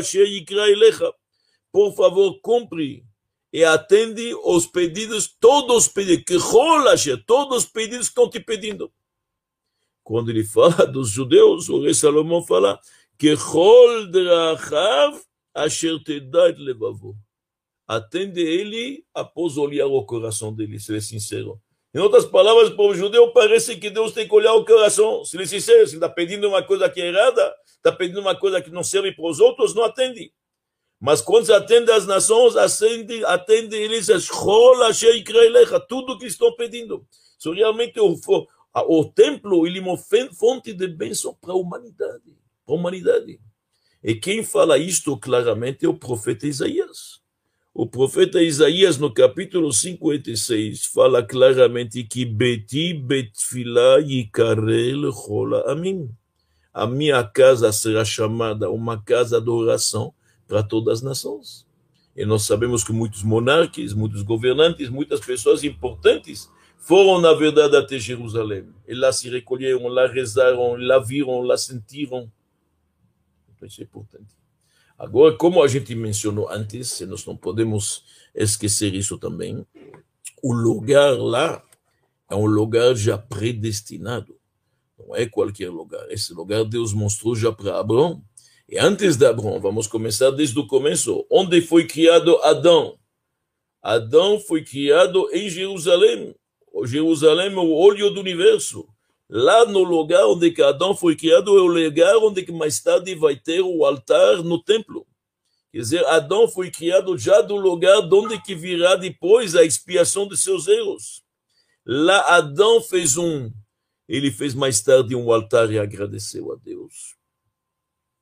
Por 1.73 1.93
favor, 1.93 2.39
cumpre 2.41 3.05
e 3.57 3.65
atende 3.65 4.35
os 4.45 4.67
pedidos, 4.67 5.35
todos 5.41 5.87
os 5.87 5.89
pedidos, 5.89 6.25
que 6.27 6.37
rola 6.37 6.95
todos 7.27 7.65
os 7.65 7.65
pedidos 7.65 8.09
que 8.09 8.11
estão 8.11 8.29
te 8.29 8.39
pedindo. 8.39 8.93
Quando 10.05 10.29
ele 10.29 10.45
fala 10.45 10.85
dos 10.87 11.09
judeus, 11.09 11.71
o 11.71 11.81
rei 11.81 11.95
Salomão 11.95 12.43
fala, 12.43 12.79
que 13.19 13.33
rol 13.33 14.09
drachav 14.09 15.19
asher 15.55 15.99
tedat 16.05 16.61
levavo. 16.61 17.17
Atende 17.89 18.43
ele 18.43 19.07
após 19.15 19.57
olhar 19.57 19.87
o 19.87 20.05
coração 20.05 20.53
dele, 20.53 20.79
se 20.79 20.91
ele 20.91 20.99
é 20.99 21.01
sincero. 21.01 21.59
Em 21.95 21.99
outras 21.99 22.27
palavras, 22.27 22.69
para 22.69 22.85
o 22.85 22.95
judeu 22.95 23.33
parece 23.33 23.77
que 23.77 23.89
Deus 23.89 24.13
tem 24.13 24.29
que 24.29 24.35
olhar 24.35 24.53
o 24.53 24.67
coração. 24.67 25.25
Se 25.25 25.35
ele 25.35 25.45
é 25.45 25.47
sincero, 25.47 25.87
se 25.87 25.95
ele 25.95 26.05
está 26.05 26.11
pedindo 26.11 26.47
uma 26.47 26.63
coisa 26.63 26.91
que 26.91 27.01
é 27.01 27.07
errada, 27.07 27.55
está 27.65 27.91
pedindo 27.91 28.21
uma 28.21 28.39
coisa 28.39 28.61
que 28.61 28.69
não 28.69 28.85
serve 28.85 29.13
para 29.13 29.25
os 29.25 29.41
outros, 29.41 29.75
não 29.75 29.83
atende. 29.83 30.31
Mas 31.01 31.21
quando 31.21 31.47
se 31.47 31.53
atende 31.53 31.91
às 31.91 32.07
nações, 32.07 32.57
atende, 32.57 33.25
atende 33.27 33.77
eles 33.77 34.09
tudo 35.89 36.19
que 36.19 36.27
estão 36.27 36.55
pedindo. 36.57 37.07
So, 37.39 37.53
realmente 37.53 38.01
o, 38.01 38.15
o, 38.15 39.01
o 39.01 39.05
templo 39.05 39.67
ele 39.67 39.79
é 39.79 39.83
uma 39.83 39.99
fonte 39.99 40.73
de 40.73 40.89
bênção 40.89 41.37
para 41.41 41.53
a 41.53 41.57
humanidade. 41.57 42.37
Para 42.65 42.75
a 42.75 42.79
humanidade. 42.79 43.39
E 44.03 44.15
quem 44.15 44.43
fala 44.43 44.79
isto 44.79 45.17
claramente 45.19 45.85
é 45.85 45.89
o 45.89 45.95
profeta 45.95 46.47
Isaías. 46.47 47.21
O 47.75 47.87
profeta 47.87 48.41
Isaías, 48.41 48.97
no 48.97 49.13
capítulo 49.13 49.71
56, 49.71 50.87
fala 50.87 51.23
claramente 51.23 52.03
que 52.05 52.25
Beti 52.25 52.95
Betfila 52.95 54.01
Yikarel 54.01 55.13
Chola 55.13 55.71
Amin. 55.71 56.09
A 56.73 56.87
minha 56.87 57.23
casa 57.23 57.71
será 57.73 58.03
chamada 58.03 58.71
uma 58.71 59.03
casa 59.03 59.39
de 59.43 59.51
oração 59.51 60.15
para 60.47 60.63
todas 60.63 60.99
as 60.99 61.03
nações. 61.03 61.67
E 62.17 62.25
nós 62.25 62.45
sabemos 62.45 62.83
que 62.83 62.93
muitos 62.93 63.23
monarcas, 63.23 63.93
muitos 63.93 64.23
governantes, 64.23 64.89
muitas 64.89 65.21
pessoas 65.21 65.63
importantes 65.65 66.51
foram, 66.79 67.21
na 67.21 67.33
verdade, 67.33 67.77
até 67.77 67.99
Jerusalém. 67.99 68.69
E 68.87 68.95
lá 68.95 69.13
se 69.13 69.29
recolheram, 69.29 69.89
lá 69.89 70.07
rezaram, 70.07 70.77
lá 70.77 70.99
viram, 70.99 71.41
lá 71.41 71.59
sentiram. 71.59 72.31
Então, 73.55 73.67
isso 73.67 73.81
é 73.81 73.85
importante. 73.85 74.35
Agora, 74.99 75.37
como 75.37 75.63
a 75.63 75.69
gente 75.69 75.95
mencionou 75.95 76.49
antes, 76.49 77.01
nós 77.01 77.27
não 77.27 77.37
podemos 77.37 78.05
esquecer 78.35 78.95
isso 78.95 79.19
também, 79.19 79.67
o 80.43 80.53
lugar 80.53 81.19
lá 81.19 81.63
é 82.31 82.35
um 82.35 82.47
lugar 82.47 82.95
já 82.95 83.19
predestinado. 83.19 84.37
Não 84.99 85.15
é 85.15 85.27
qualquer 85.27 85.71
lugar. 85.71 86.11
Esse 86.11 86.33
lugar 86.33 86.65
Deus 86.65 86.93
mostrou 86.93 87.37
já 87.37 87.53
para 87.53 87.79
Abraão. 87.79 88.23
E 88.69 88.79
antes 88.79 89.17
de 89.17 89.25
Abraão, 89.25 89.61
vamos 89.61 89.87
começar 89.87 90.31
desde 90.31 90.59
o 90.59 90.67
começo. 90.67 91.25
Onde 91.31 91.63
foi 91.63 91.87
criado 91.87 92.37
Adão? 92.43 92.99
Adão 93.81 94.41
foi 94.41 94.65
criado 94.65 95.29
em 95.33 95.49
Jerusalém. 95.49 96.35
Jerusalém 96.85 97.53
é 97.53 97.57
o 97.57 97.73
olho 97.73 98.11
do 98.11 98.19
universo. 98.19 98.89
Lá 99.29 99.65
no 99.65 99.85
lugar 99.85 100.27
onde 100.27 100.53
Adão 100.63 100.97
foi 100.97 101.15
criado 101.15 101.57
é 101.57 101.61
o 101.61 101.67
lugar 101.67 102.17
onde 102.17 102.51
mais 102.51 102.81
tarde 102.81 103.15
vai 103.15 103.37
ter 103.37 103.61
o 103.61 103.85
altar 103.85 104.43
no 104.43 104.61
templo. 104.61 105.07
Quer 105.73 105.79
dizer, 105.79 106.07
Adão 106.07 106.49
foi 106.49 106.71
criado 106.71 107.17
já 107.17 107.41
do 107.41 107.57
lugar 107.57 108.03
onde 108.13 108.41
que 108.43 108.55
virá 108.55 108.97
depois 108.97 109.55
a 109.55 109.65
expiação 109.65 110.27
de 110.27 110.37
seus 110.37 110.67
erros. 110.67 111.23
Lá 111.85 112.37
Adão 112.37 112.81
fez 112.81 113.17
um, 113.17 113.51
ele 114.09 114.33
fez 114.33 114.55
mais 114.55 114.81
tarde 114.81 115.15
um 115.15 115.33
altar 115.33 115.71
e 115.71 115.79
agradeceu 115.79 116.53
a 116.53 116.57
Deus. 116.57 117.16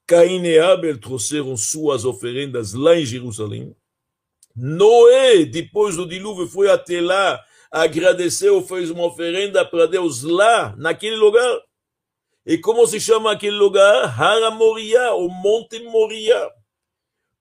Caim 0.06 0.42
e 0.44 0.58
Abel 0.58 1.00
trouxeram 1.00 1.56
suas 1.56 2.04
oferendas 2.04 2.74
lá 2.74 2.94
em 2.96 3.06
Jerusalém. 3.06 3.74
Noé, 4.54 5.44
depois 5.44 5.96
do 5.96 6.06
dilúvio, 6.06 6.46
foi 6.46 6.70
até 6.70 7.00
lá 7.00 7.42
agradeceu, 7.74 8.62
fez 8.62 8.88
uma 8.88 9.04
oferenda 9.04 9.64
para 9.64 9.86
Deus 9.86 10.22
lá, 10.22 10.76
naquele 10.78 11.16
lugar. 11.16 11.60
E 12.46 12.56
como 12.56 12.86
se 12.86 13.00
chama 13.00 13.32
aquele 13.32 13.56
lugar? 13.56 14.04
Hara 14.04 14.48
Moria, 14.52 15.12
o 15.14 15.28
Monte 15.28 15.80
Moria. 15.80 16.50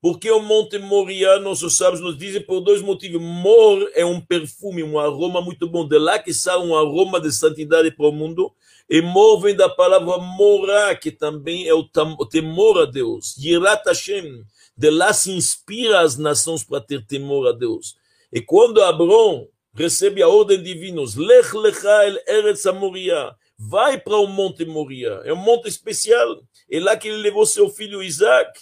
Porque 0.00 0.28
o 0.28 0.40
Monte 0.40 0.76
Moria, 0.76 1.38
nossos 1.38 1.76
sábios 1.76 2.00
nos 2.00 2.18
dizem 2.18 2.42
por 2.42 2.60
dois 2.60 2.82
motivos. 2.82 3.22
Mor 3.22 3.88
é 3.94 4.04
um 4.04 4.20
perfume, 4.20 4.82
um 4.82 4.98
aroma 4.98 5.40
muito 5.40 5.68
bom. 5.68 5.86
De 5.86 5.98
lá 5.98 6.18
que 6.18 6.34
sai 6.34 6.58
um 6.58 6.74
aroma 6.74 7.20
de 7.20 7.30
santidade 7.30 7.92
para 7.92 8.08
o 8.08 8.12
mundo. 8.12 8.52
E 8.88 9.00
mor 9.00 9.40
vem 9.40 9.56
da 9.56 9.68
palavra 9.68 10.18
morá, 10.18 10.94
que 10.94 11.10
também 11.10 11.66
é 11.66 11.74
o 11.74 11.84
temor 12.26 12.82
a 12.82 12.84
Deus. 12.84 13.36
Yirat 13.38 13.82
Hashem. 13.86 14.44
De 14.76 14.90
lá 14.90 15.12
se 15.12 15.30
inspira 15.30 16.00
as 16.00 16.18
nações 16.18 16.64
para 16.64 16.80
ter 16.80 17.06
temor 17.06 17.48
a 17.48 17.52
Deus. 17.52 17.96
E 18.32 18.40
quando 18.40 18.82
Abrão 18.82 19.48
recebe 19.74 20.22
a 20.22 20.28
ordem 20.28 20.62
divina, 20.62 21.02
Lech 21.16 21.56
lecha 21.56 22.04
el 22.04 22.18
Eretz 22.26 22.64
Moria, 22.66 23.34
vai 23.58 23.98
para 23.98 24.16
o 24.16 24.26
Monte 24.26 24.64
Moria, 24.64 25.20
é 25.24 25.32
um 25.32 25.36
monte 25.36 25.68
especial, 25.68 26.42
é 26.70 26.80
lá 26.80 26.96
que 26.96 27.08
ele 27.08 27.18
levou 27.18 27.46
seu 27.46 27.68
filho 27.68 28.02
Isaac. 28.02 28.60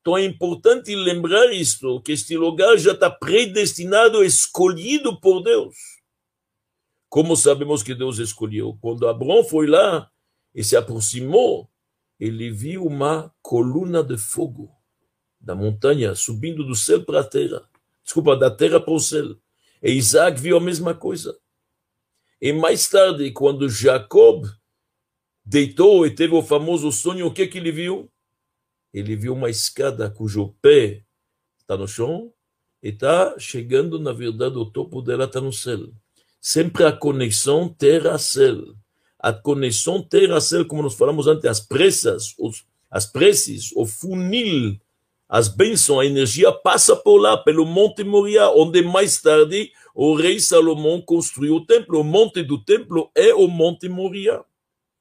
Então 0.00 0.16
é 0.16 0.24
importante 0.24 0.94
lembrar 0.94 1.52
isto, 1.52 2.00
que 2.00 2.12
este 2.12 2.36
lugar 2.36 2.76
já 2.78 2.92
está 2.92 3.10
predestinado, 3.10 4.24
escolhido 4.24 5.20
por 5.20 5.42
Deus. 5.42 5.74
Como 7.08 7.36
sabemos 7.36 7.82
que 7.82 7.94
Deus 7.94 8.18
escolheu? 8.18 8.76
Quando 8.80 9.08
Abraão 9.08 9.44
foi 9.44 9.66
lá 9.66 10.10
e 10.54 10.64
se 10.64 10.76
aproximou, 10.76 11.70
ele 12.18 12.50
viu 12.50 12.84
uma 12.84 13.32
coluna 13.42 14.02
de 14.02 14.16
fogo 14.16 14.70
da 15.40 15.54
montanha 15.54 16.14
subindo 16.14 16.64
do 16.64 16.74
céu 16.74 17.04
para 17.04 17.20
a 17.20 17.24
terra. 17.24 17.68
Desculpa, 18.02 18.36
da 18.36 18.50
terra 18.50 18.80
para 18.80 18.92
o 18.92 19.00
céu. 19.00 19.36
E 19.82 19.92
Isaac 19.92 20.40
viu 20.40 20.56
a 20.56 20.60
mesma 20.60 20.94
coisa. 20.94 21.38
E 22.40 22.52
mais 22.52 22.88
tarde, 22.88 23.30
quando 23.32 23.68
Jacob 23.68 24.46
deitou 25.44 26.06
e 26.06 26.14
teve 26.14 26.34
o 26.34 26.42
famoso 26.42 26.90
sonho, 26.90 27.26
o 27.26 27.32
que, 27.32 27.46
que 27.46 27.58
ele 27.58 27.70
viu? 27.70 28.10
Ele 28.92 29.14
viu 29.14 29.34
uma 29.34 29.50
escada 29.50 30.10
cujo 30.10 30.54
pé 30.60 31.04
está 31.58 31.76
no 31.76 31.86
chão 31.86 32.32
e 32.82 32.90
está 32.90 33.38
chegando, 33.38 33.98
na 33.98 34.12
verdade, 34.12 34.56
o 34.56 34.64
topo 34.64 35.02
dela 35.02 35.24
está 35.24 35.40
no 35.40 35.52
céu. 35.52 35.92
Sempre 36.40 36.84
a 36.84 36.92
conexão 36.92 37.68
terra-céu. 37.68 38.74
A 39.18 39.32
conexão 39.32 40.02
terra-céu, 40.02 40.66
como 40.66 40.82
nós 40.82 40.94
falamos 40.94 41.26
antes, 41.26 41.44
as 41.44 41.60
pressas, 41.60 42.34
os, 42.38 42.64
as 42.90 43.06
preces, 43.06 43.72
o 43.74 43.84
funil 43.84 44.78
as 45.28 45.48
bênçãos, 45.48 46.00
a 46.00 46.06
energia 46.06 46.52
passa 46.52 46.94
por 46.94 47.18
lá, 47.18 47.36
pelo 47.36 47.66
Monte 47.66 48.04
Moria, 48.04 48.48
onde 48.50 48.80
mais 48.82 49.20
tarde 49.20 49.72
o 49.92 50.14
rei 50.14 50.38
Salomão 50.38 51.02
construiu 51.02 51.56
o 51.56 51.66
templo. 51.66 52.00
O 52.00 52.04
monte 52.04 52.44
do 52.44 52.62
templo 52.62 53.10
é 53.12 53.34
o 53.34 53.48
Monte 53.48 53.88
Moria, 53.88 54.40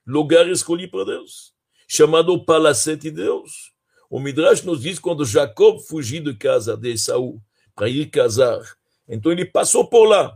lugar 0.06 0.50
escolhido 0.50 0.92
por 0.92 1.06
Deus, 1.06 1.54
chamado 1.88 2.44
Palacete 2.44 3.12
de 3.12 3.12
Deus. 3.12 3.72
O 4.10 4.20
Midrash 4.20 4.64
nos 4.64 4.82
diz 4.82 4.98
quando 4.98 5.26
Jacob 5.26 5.80
fugiu 5.80 6.24
de 6.24 6.34
casa 6.34 6.76
de 6.76 6.92
Esaú 6.92 7.40
para 7.76 7.88
ir 7.88 8.10
casar, 8.10 8.62
então 9.08 9.32
ele 9.32 9.46
passou 9.46 9.88
por 9.88 10.06
lá. 10.06 10.36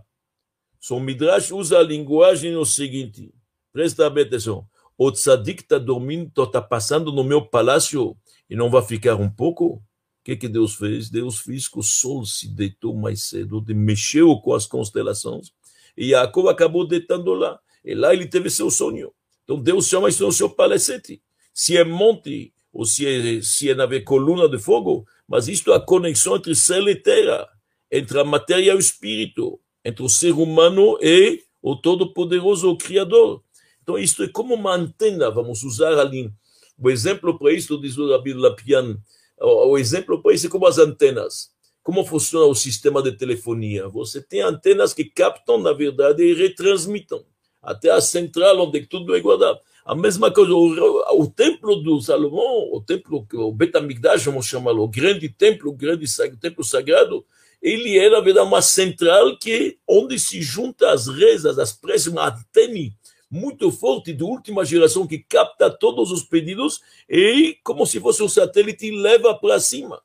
O 0.89 0.99
Midrash 0.99 1.51
usa 1.51 1.79
a 1.79 1.83
linguagem 1.83 2.55
o 2.55 2.65
seguinte, 2.65 3.33
presta 3.71 4.07
atenção, 4.07 4.65
o 4.97 5.11
tzadik 5.11 5.61
está 5.61 5.77
dormindo, 5.77 6.31
está 6.43 6.61
passando 6.61 7.11
no 7.11 7.23
meu 7.23 7.45
palácio, 7.45 8.17
e 8.49 8.55
não 8.55 8.69
vai 8.69 8.81
ficar 8.81 9.15
um 9.15 9.29
pouco? 9.29 9.75
O 9.75 9.81
que, 10.23 10.35
que 10.35 10.47
Deus 10.47 10.75
fez? 10.75 11.09
Deus 11.09 11.39
fez 11.39 11.67
que 11.67 11.79
o 11.79 11.83
sol 11.83 12.25
se 12.25 12.47
deitou 12.47 12.95
mais 12.95 13.23
cedo, 13.23 13.63
mexeu 13.69 14.35
com 14.37 14.53
as 14.53 14.65
constelações, 14.65 15.51
e 15.95 16.09
Jacob 16.09 16.47
acabou 16.47 16.87
deitando 16.87 17.33
lá. 17.33 17.59
E 17.83 17.93
lá 17.93 18.13
ele 18.13 18.27
teve 18.27 18.49
seu 18.49 18.69
sonho. 18.69 19.11
Então 19.43 19.59
Deus 19.59 19.87
chama 19.87 20.09
isso 20.09 20.25
no 20.25 20.31
seu 20.31 20.49
palacete. 20.49 21.21
Se 21.53 21.77
é 21.77 21.83
monte, 21.83 22.53
ou 22.71 22.85
se 22.85 23.05
é, 23.05 23.41
se 23.41 23.69
é 23.69 23.75
na 23.75 23.87
coluna 24.01 24.47
de 24.47 24.59
fogo, 24.59 25.05
mas 25.27 25.47
isto 25.47 25.71
é 25.71 25.75
a 25.75 25.79
conexão 25.79 26.35
entre 26.35 26.55
céu 26.55 26.87
e 26.87 26.95
terra, 26.95 27.47
entre 27.91 28.19
a 28.19 28.23
matéria 28.23 28.71
e 28.71 28.75
o 28.75 28.79
espírito, 28.79 29.59
entre 29.83 30.03
o 30.03 30.09
ser 30.09 30.33
humano 30.33 30.97
e 31.01 31.43
o 31.61 31.75
Todo-Poderoso, 31.75 32.69
o 32.69 32.77
Criador. 32.77 33.41
Então, 33.81 33.97
isto 33.97 34.23
é 34.23 34.27
como 34.27 34.53
uma 34.53 34.75
antena, 34.75 35.29
vamos 35.29 35.63
usar 35.63 35.97
ali 35.97 36.31
o 36.77 36.89
exemplo 36.89 37.37
para 37.37 37.51
isso, 37.51 37.79
diz 37.79 37.97
o 37.97 38.09
Rabi 38.09 38.33
Lapian, 38.33 38.97
o 39.39 39.77
exemplo 39.77 40.21
para 40.21 40.33
isso 40.33 40.47
é 40.47 40.49
como 40.49 40.67
as 40.67 40.77
antenas. 40.77 41.49
Como 41.81 42.05
funciona 42.05 42.45
o 42.45 42.55
sistema 42.55 43.01
de 43.01 43.13
telefonia? 43.13 43.87
Você 43.87 44.21
tem 44.21 44.41
antenas 44.41 44.93
que 44.93 45.05
captam, 45.05 45.57
na 45.57 45.73
verdade, 45.73 46.23
e 46.23 46.33
retransmitem 46.33 47.25
até 47.61 47.89
a 47.89 47.99
central, 47.99 48.59
onde 48.59 48.85
tudo 48.85 49.15
é 49.15 49.19
guardado. 49.19 49.59
A 49.85 49.95
mesma 49.95 50.31
coisa, 50.31 50.53
o, 50.53 51.21
o 51.21 51.27
templo 51.27 51.77
do 51.77 51.99
Salomão, 52.01 52.71
o 52.71 52.81
templo, 52.81 53.25
o 53.33 53.51
Betamigdash, 53.51 54.25
vamos 54.25 54.45
chamá-lo, 54.45 54.83
o 54.83 54.87
grande 54.87 55.27
templo, 55.29 55.71
o 55.71 55.73
grande 55.73 56.05
o 56.05 56.37
templo 56.37 56.63
sagrado, 56.63 57.25
ele 57.61 57.97
era, 57.97 58.17
na 58.17 58.21
verdade, 58.21 58.47
uma 58.47 58.61
central 58.61 59.37
que, 59.37 59.77
onde 59.87 60.17
se 60.17 60.41
juntam 60.41 60.89
as 60.89 61.07
rezas, 61.07 61.59
as 61.59 61.73
preces, 61.73 62.07
uma 62.07 62.29
antena 62.29 62.95
muito 63.29 63.71
forte 63.71 64.13
de 64.13 64.23
última 64.23 64.65
geração 64.65 65.05
que 65.05 65.19
capta 65.19 65.69
todos 65.69 66.11
os 66.11 66.23
pedidos 66.23 66.81
e, 67.07 67.59
como 67.63 67.85
se 67.85 67.99
fosse 67.99 68.23
um 68.23 68.29
satélite, 68.29 68.89
leva 68.89 69.35
para 69.35 69.59
cima. 69.59 70.01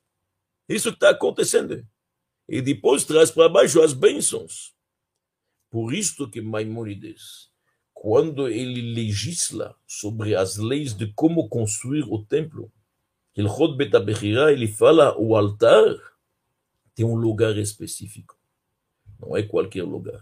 Isso 0.69 0.91
está 0.91 1.11
acontecendo. 1.11 1.87
E 2.49 2.61
depois 2.61 3.05
traz 3.05 3.31
para 3.31 3.49
baixo 3.49 3.81
as 3.81 3.95
bênçãos. 3.95 4.75
Por 5.71 5.95
isto 5.95 6.29
que 6.29 6.41
Maimonides, 6.41 7.51
quando 7.93 8.49
ele 8.49 8.95
legisla 8.95 9.75
sobre 9.87 10.35
as 10.35 10.57
leis 10.57 10.95
de 10.95 11.11
como 11.15 11.49
construir 11.49 12.05
o 12.05 12.23
templo, 12.23 12.71
ele 13.35 14.69
fala 14.69 15.19
o 15.19 15.35
altar 15.35 15.83
tem 16.95 17.05
um 17.05 17.15
lugar 17.15 17.57
específico. 17.57 18.37
Não 19.21 19.37
é 19.37 19.43
qualquer 19.43 19.83
lugar. 19.83 20.21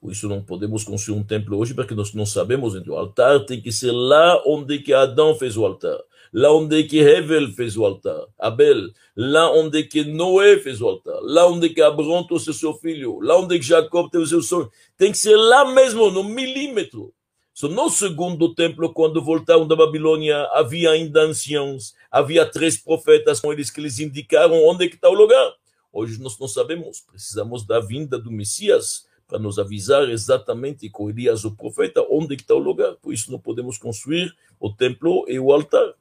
Por 0.00 0.10
isso 0.10 0.28
não 0.28 0.42
podemos 0.42 0.82
construir 0.82 1.16
um 1.16 1.22
templo 1.22 1.56
hoje 1.58 1.74
porque 1.74 1.94
nós 1.94 2.12
não 2.12 2.26
sabemos. 2.26 2.74
Então, 2.74 2.94
o 2.94 2.98
altar 2.98 3.44
tem 3.46 3.60
que 3.60 3.70
ser 3.70 3.92
lá 3.92 4.42
onde 4.46 4.80
que 4.80 4.92
Adão 4.92 5.34
fez 5.36 5.56
o 5.56 5.64
altar. 5.64 5.98
lá 6.32 6.50
onde 6.50 6.84
que 6.84 6.98
Hevel 6.98 7.52
fez 7.52 7.76
o 7.76 7.84
altar, 7.84 8.26
Abel, 8.38 8.90
lá 9.14 9.52
onde 9.52 9.84
que 9.84 10.02
Noé 10.02 10.58
fez 10.58 10.80
o 10.80 10.88
altar, 10.88 11.18
lá 11.20 11.46
onde 11.46 11.68
que 11.68 11.82
Abraão 11.82 12.26
trouxe 12.26 12.54
seu 12.54 12.72
filho, 12.74 13.20
lá 13.20 13.38
onde 13.38 13.58
que 13.58 13.66
Jacob 13.66 14.10
teve 14.10 14.26
seu 14.26 14.40
sonho, 14.40 14.70
tem 14.96 15.12
que 15.12 15.18
ser 15.18 15.36
lá 15.36 15.70
mesmo, 15.70 16.10
no 16.10 16.24
milímetro. 16.24 17.12
So, 17.52 17.68
no 17.68 17.90
segundo 17.90 18.54
templo, 18.54 18.94
quando 18.94 19.22
voltaram 19.22 19.68
da 19.68 19.76
Babilônia, 19.76 20.48
havia 20.52 20.90
ainda 20.90 21.20
anciãos, 21.20 21.92
havia 22.10 22.46
três 22.46 22.78
profetas 22.78 23.40
com 23.40 23.52
eles 23.52 23.70
que 23.70 23.78
eles 23.78 23.98
indicaram 23.98 24.54
onde 24.64 24.88
que 24.88 24.94
está 24.94 25.10
o 25.10 25.14
lugar. 25.14 25.52
Hoje 25.92 26.20
nós 26.20 26.38
não 26.38 26.48
sabemos, 26.48 27.00
precisamos 27.00 27.66
da 27.66 27.78
vinda 27.78 28.18
do 28.18 28.30
Messias 28.30 29.06
para 29.28 29.38
nos 29.38 29.58
avisar 29.58 30.08
exatamente 30.08 30.88
com 30.88 31.10
Elias 31.10 31.44
o 31.44 31.54
profeta 31.54 32.04
onde 32.10 32.34
está 32.34 32.54
o 32.54 32.58
lugar. 32.58 32.96
Por 32.96 33.12
isso 33.12 33.30
não 33.30 33.38
podemos 33.38 33.76
construir 33.76 34.34
o 34.58 34.70
templo 34.70 35.24
e 35.28 35.38
o 35.38 35.52
altar. 35.52 35.94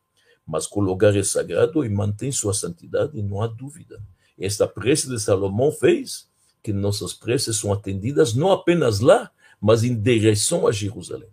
Mas 0.45 0.65
que 0.65 0.79
o 0.79 0.81
lugar 0.81 1.15
é 1.15 1.23
sagrado 1.23 1.83
e 1.83 1.89
mantém 1.89 2.31
sua 2.31 2.53
santidade, 2.53 3.21
não 3.21 3.41
há 3.41 3.47
dúvida. 3.47 4.01
Esta 4.39 4.67
prece 4.67 5.09
de 5.09 5.19
Salomão 5.19 5.71
fez 5.71 6.29
que 6.63 6.71
nossas 6.71 7.13
preces 7.13 7.57
são 7.57 7.73
atendidas 7.73 8.33
não 8.33 8.51
apenas 8.51 8.99
lá, 8.99 9.31
mas 9.59 9.83
em 9.83 9.99
direção 9.99 10.67
a 10.67 10.71
Jerusalém 10.71 11.29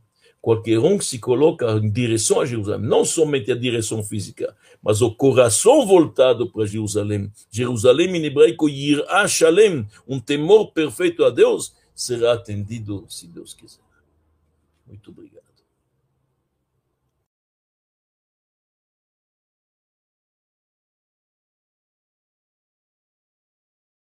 qualquer 0.49 0.79
um 0.79 0.97
que 0.97 1.05
se 1.05 1.19
coloca 1.19 1.71
em 1.73 1.91
direção 1.91 2.41
a 2.41 2.47
Jerusalém, 2.47 2.89
não 2.89 3.05
somente 3.05 3.53
a 3.53 3.55
direção 3.55 4.03
física, 4.03 4.57
mas 4.83 5.03
o 5.03 5.15
coração 5.15 5.87
voltado 5.87 6.51
para 6.51 6.65
Jerusalém. 6.65 7.31
Jerusalém 7.51 8.17
em 8.17 8.25
hebraico, 8.25 8.67
Yirah 8.67 9.29
Shalem, 9.29 9.87
um 10.07 10.19
temor 10.19 10.73
perfeito 10.73 11.23
a 11.23 11.29
Deus, 11.29 11.75
será 11.95 12.33
atendido 12.33 13.05
se 13.11 13.27
Deus 13.27 13.53
quiser. 13.53 13.83
Muito 14.87 15.11
obrigado. 15.11 15.38